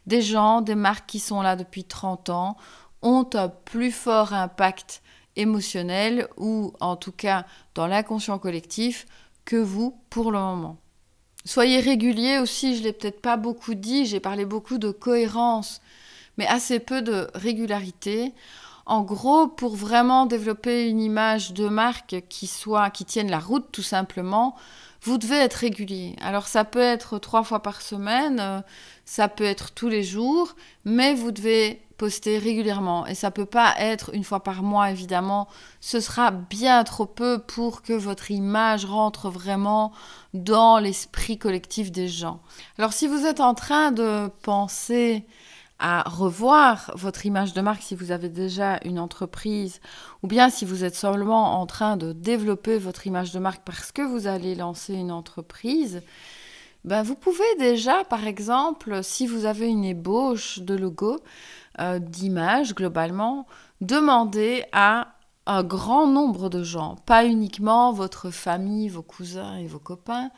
des 0.05 0.21
gens, 0.21 0.59
des 0.59 0.75
marques 0.75 1.07
qui 1.07 1.19
sont 1.19 1.41
là 1.41 1.55
depuis 1.55 1.85
30 1.85 2.29
ans 2.29 2.57
ont 3.01 3.29
un 3.33 3.47
plus 3.47 3.91
fort 3.91 4.33
impact 4.33 5.01
émotionnel 5.37 6.27
ou 6.37 6.73
en 6.79 6.95
tout 6.95 7.11
cas 7.11 7.45
dans 7.73 7.87
l'inconscient 7.87 8.39
collectif 8.39 9.05
que 9.45 9.55
vous 9.55 9.97
pour 10.09 10.31
le 10.31 10.39
moment. 10.39 10.77
Soyez 11.45 11.79
régulier 11.79 12.39
aussi, 12.39 12.75
je 12.75 12.83
l'ai 12.83 12.93
peut-être 12.93 13.21
pas 13.21 13.37
beaucoup 13.37 13.75
dit, 13.75 14.05
j'ai 14.05 14.19
parlé 14.19 14.45
beaucoup 14.45 14.79
de 14.79 14.89
cohérence, 14.89 15.79
mais 16.37 16.47
assez 16.47 16.79
peu 16.79 17.03
de 17.03 17.27
régularité. 17.35 18.33
En 18.87 19.01
gros, 19.01 19.47
pour 19.47 19.75
vraiment 19.75 20.25
développer 20.25 20.89
une 20.89 20.99
image 20.99 21.53
de 21.53 21.67
marque 21.67 22.23
qui 22.29 22.47
soit 22.47 22.89
qui 22.89 23.05
tienne 23.05 23.29
la 23.29 23.39
route 23.39 23.67
tout 23.71 23.83
simplement, 23.83 24.55
vous 25.01 25.19
devez 25.19 25.37
être 25.37 25.53
régulier. 25.53 26.15
Alors 26.19 26.47
ça 26.47 26.65
peut 26.65 26.79
être 26.79 27.19
trois 27.19 27.43
fois 27.43 27.61
par 27.61 27.81
semaine, 27.81 28.39
euh, 28.39 28.61
ça 29.05 29.27
peut 29.27 29.43
être 29.43 29.71
tous 29.71 29.87
les 29.87 30.03
jours, 30.03 30.55
mais 30.83 31.13
vous 31.13 31.31
devez 31.31 31.84
poster 31.97 32.37
régulièrement. 32.37 33.05
Et 33.07 33.15
ça 33.15 33.31
peut 33.31 33.45
pas 33.45 33.73
être 33.79 34.13
une 34.13 34.23
fois 34.23 34.41
par 34.43 34.63
mois, 34.63 34.91
évidemment. 34.91 35.47
Ce 35.79 35.99
sera 35.99 36.31
bien 36.31 36.83
trop 36.83 37.05
peu 37.05 37.39
pour 37.39 37.81
que 37.81 37.93
votre 37.93 38.31
image 38.31 38.85
rentre 38.85 39.29
vraiment 39.29 39.91
dans 40.33 40.79
l'esprit 40.79 41.37
collectif 41.37 41.91
des 41.91 42.07
gens. 42.07 42.41
Alors 42.77 42.93
si 42.93 43.07
vous 43.07 43.25
êtes 43.25 43.39
en 43.39 43.53
train 43.53 43.91
de 43.91 44.29
penser 44.43 45.25
à 45.79 46.03
revoir 46.03 46.91
votre 46.95 47.25
image 47.25 47.53
de 47.53 47.59
marque 47.61 47.81
si 47.81 47.95
vous 47.95 48.11
avez 48.11 48.29
déjà 48.29 48.79
une 48.85 48.97
entreprise 48.97 49.81
ou 50.23 50.27
bien 50.27 50.49
si 50.49 50.63
vous 50.63 50.85
êtes 50.85 50.95
seulement 50.95 51.59
en 51.59 51.65
train 51.65 51.97
de 51.97 52.13
développer 52.13 52.77
votre 52.77 53.07
image 53.07 53.31
de 53.31 53.39
marque 53.39 53.63
parce 53.65 53.91
que 53.91 54.01
vous 54.01 54.27
allez 54.27 54.55
lancer 54.55 54.93
une 54.93 55.11
entreprise, 55.11 56.01
ben 56.85 57.01
vous 57.01 57.15
pouvez 57.15 57.55
déjà, 57.57 58.03
par 58.05 58.27
exemple, 58.27 59.03
si 59.03 59.25
vous 59.25 59.45
avez 59.45 59.67
une 59.67 59.83
ébauche 59.83 60.59
de 60.59 60.75
logo, 60.75 61.19
euh, 61.79 61.99
d'images 61.99 62.75
globalement, 62.75 63.47
demandez 63.81 64.63
à 64.71 65.15
un 65.47 65.63
grand 65.63 66.07
nombre 66.07 66.49
de 66.49 66.63
gens, 66.63 66.95
pas 67.05 67.25
uniquement 67.25 67.91
votre 67.91 68.31
famille, 68.31 68.89
vos 68.89 69.03
cousins 69.03 69.57
et 69.57 69.67
vos 69.67 69.79
copains, 69.79 70.31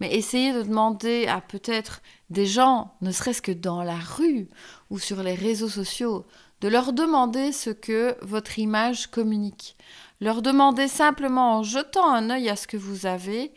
mais 0.00 0.14
essayez 0.14 0.52
de 0.52 0.62
demander 0.62 1.26
à 1.26 1.40
peut-être 1.40 2.02
des 2.28 2.46
gens, 2.46 2.92
ne 3.00 3.10
serait-ce 3.10 3.42
que 3.42 3.52
dans 3.52 3.82
la 3.82 3.96
rue 3.96 4.48
ou 4.90 4.98
sur 4.98 5.22
les 5.22 5.34
réseaux 5.34 5.68
sociaux, 5.68 6.26
de 6.60 6.68
leur 6.68 6.92
demander 6.92 7.52
ce 7.52 7.70
que 7.70 8.16
votre 8.22 8.58
image 8.58 9.06
communique. 9.06 9.76
Leur 10.20 10.42
demander 10.42 10.88
simplement 10.88 11.58
en 11.58 11.62
jetant 11.62 12.12
un 12.12 12.28
œil 12.28 12.50
à 12.50 12.56
ce 12.56 12.66
que 12.66 12.76
vous 12.76 13.06
avez 13.06 13.54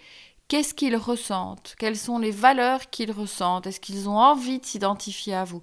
Qu'est-ce 0.49 0.73
qu'ils 0.73 0.97
ressentent 0.97 1.73
Quelles 1.79 1.97
sont 1.97 2.19
les 2.19 2.29
valeurs 2.29 2.89
qu'ils 2.89 3.11
ressentent 3.11 3.65
Est-ce 3.65 3.79
qu'ils 3.79 4.07
ont 4.07 4.17
envie 4.17 4.59
de 4.59 4.65
s'identifier 4.65 5.33
à 5.33 5.45
vous? 5.45 5.61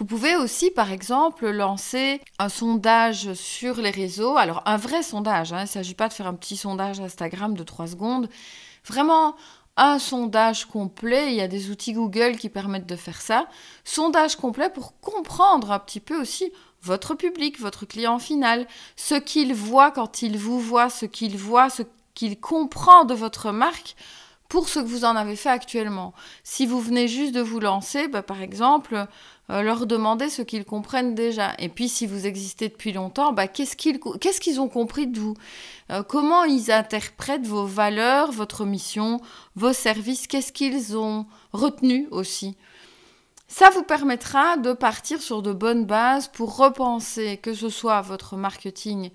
Vous 0.00 0.06
pouvez 0.06 0.34
aussi, 0.34 0.70
par 0.70 0.90
exemple, 0.92 1.46
lancer 1.50 2.22
un 2.38 2.48
sondage 2.48 3.34
sur 3.34 3.76
les 3.76 3.90
réseaux. 3.90 4.38
Alors, 4.38 4.62
un 4.64 4.78
vrai 4.78 5.02
sondage, 5.02 5.52
hein, 5.52 5.58
il 5.58 5.64
ne 5.64 5.66
s'agit 5.66 5.94
pas 5.94 6.08
de 6.08 6.14
faire 6.14 6.26
un 6.26 6.32
petit 6.32 6.56
sondage 6.56 7.00
Instagram 7.00 7.54
de 7.54 7.62
3 7.62 7.88
secondes. 7.88 8.30
Vraiment, 8.86 9.36
un 9.76 9.98
sondage 9.98 10.64
complet. 10.64 11.32
Il 11.32 11.34
y 11.34 11.42
a 11.42 11.48
des 11.48 11.68
outils 11.68 11.92
Google 11.92 12.38
qui 12.38 12.48
permettent 12.48 12.86
de 12.86 12.96
faire 12.96 13.20
ça. 13.20 13.46
Sondage 13.84 14.36
complet 14.36 14.70
pour 14.70 14.98
comprendre 15.00 15.70
un 15.70 15.78
petit 15.78 16.00
peu 16.00 16.18
aussi 16.18 16.50
votre 16.80 17.14
public, 17.14 17.60
votre 17.60 17.84
client 17.84 18.18
final, 18.18 18.66
ce 18.96 19.16
qu'il 19.16 19.52
voit 19.52 19.90
quand 19.90 20.22
il 20.22 20.38
vous 20.38 20.60
voit, 20.60 20.88
ce 20.88 21.04
qu'il 21.04 21.36
voit, 21.36 21.68
ce 21.68 21.82
qu'il 22.14 22.40
comprend 22.40 23.04
de 23.04 23.12
votre 23.12 23.52
marque 23.52 23.96
pour 24.50 24.68
ce 24.68 24.80
que 24.80 24.84
vous 24.84 25.04
en 25.04 25.14
avez 25.14 25.36
fait 25.36 25.48
actuellement. 25.48 26.12
Si 26.42 26.66
vous 26.66 26.80
venez 26.80 27.06
juste 27.06 27.32
de 27.32 27.40
vous 27.40 27.60
lancer, 27.60 28.08
bah, 28.08 28.22
par 28.22 28.42
exemple, 28.42 29.06
euh, 29.50 29.62
leur 29.62 29.86
demander 29.86 30.28
ce 30.28 30.42
qu'ils 30.42 30.64
comprennent 30.64 31.14
déjà. 31.14 31.54
Et 31.58 31.68
puis 31.68 31.88
si 31.88 32.06
vous 32.06 32.26
existez 32.26 32.68
depuis 32.68 32.92
longtemps, 32.92 33.32
bah, 33.32 33.48
qu'est-ce 33.48 33.76
qu'ils 33.76 34.60
ont 34.60 34.68
compris 34.68 35.06
de 35.08 35.18
vous? 35.18 35.34
Euh, 35.90 36.02
Comment 36.02 36.44
ils 36.44 36.70
interprètent 36.70 37.46
vos 37.46 37.66
valeurs, 37.66 38.30
votre 38.30 38.64
mission, 38.64 39.20
vos 39.56 39.72
services? 39.72 40.26
Qu'est-ce 40.26 40.52
qu'ils 40.52 40.96
ont 40.96 41.26
retenu 41.52 42.06
aussi? 42.10 42.56
Ça 43.48 43.68
vous 43.70 43.82
permettra 43.82 44.56
de 44.56 44.72
partir 44.72 45.20
sur 45.20 45.42
de 45.42 45.52
bonnes 45.52 45.84
bases 45.84 46.28
pour 46.28 46.56
repenser 46.56 47.36
que 47.36 47.52
ce 47.52 47.68
soit 47.68 48.00
votre 48.00 48.36
marketing 48.36 49.10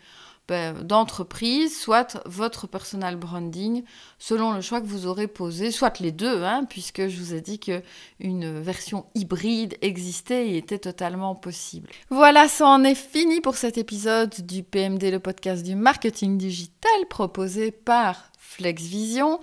d'entreprise, 0.47 1.79
soit 1.79 2.21
votre 2.25 2.67
personal 2.67 3.15
branding, 3.15 3.83
selon 4.19 4.53
le 4.53 4.61
choix 4.61 4.81
que 4.81 4.85
vous 4.85 5.07
aurez 5.07 5.27
posé, 5.27 5.71
soit 5.71 5.99
les 5.99 6.11
deux, 6.11 6.43
hein, 6.43 6.65
puisque 6.69 7.07
je 7.07 7.17
vous 7.17 7.33
ai 7.33 7.41
dit 7.41 7.59
qu'une 7.59 8.61
version 8.61 9.05
hybride 9.15 9.75
existait 9.81 10.49
et 10.49 10.57
était 10.57 10.79
totalement 10.79 11.35
possible. 11.35 11.89
Voilà, 12.09 12.47
ça 12.47 12.67
en 12.67 12.83
est 12.83 12.95
fini 12.95 13.41
pour 13.41 13.55
cet 13.55 13.77
épisode 13.77 14.33
du 14.45 14.63
PMD, 14.63 15.03
le 15.03 15.19
podcast 15.19 15.63
du 15.63 15.75
marketing 15.75 16.37
digital 16.37 16.91
proposé 17.09 17.71
par 17.71 18.31
FlexVision. 18.37 19.39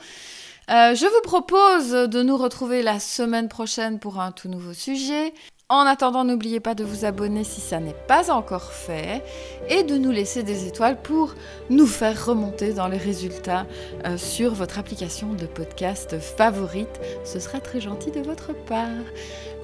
Euh, 0.70 0.94
je 0.94 1.06
vous 1.06 1.22
propose 1.22 1.90
de 1.90 2.22
nous 2.22 2.36
retrouver 2.36 2.82
la 2.82 3.00
semaine 3.00 3.48
prochaine 3.48 3.98
pour 3.98 4.20
un 4.20 4.30
tout 4.30 4.48
nouveau 4.48 4.72
sujet. 4.72 5.34
En 5.72 5.87
attendant, 5.87 6.22
n'oubliez 6.22 6.61
pas 6.61 6.74
de 6.74 6.85
vous 6.85 7.06
abonner 7.06 7.44
si 7.44 7.62
ça 7.62 7.80
n'est 7.80 7.96
pas 8.06 8.30
encore 8.30 8.72
fait 8.72 9.24
et 9.70 9.85
de 9.85 9.96
nous 9.96 10.11
laisser 10.11 10.42
des 10.42 10.66
étoiles 10.66 11.00
pour 11.00 11.35
nous 11.70 11.87
faire 11.87 12.26
remonter 12.26 12.74
dans 12.74 12.88
les 12.88 12.98
résultats 12.98 13.64
euh, 14.04 14.18
sur 14.18 14.52
votre 14.52 14.78
application 14.78 15.32
de 15.32 15.46
podcast 15.46 16.18
favorite. 16.18 17.00
Ce 17.24 17.40
sera 17.40 17.58
très 17.58 17.80
gentil 17.80 18.11
de 18.11 18.20
votre 18.20 18.52
part. 18.52 18.90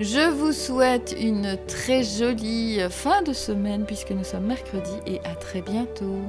Je 0.01 0.31
vous 0.31 0.53
souhaite 0.53 1.15
une 1.21 1.59
très 1.67 2.03
jolie 2.03 2.81
fin 2.89 3.21
de 3.21 3.35
semaine 3.35 3.85
puisque 3.85 4.13
nous 4.13 4.25
sommes 4.25 4.47
mercredi 4.47 4.95
et 5.07 5.21
à 5.27 5.35
très 5.35 5.61
bientôt. 5.61 6.23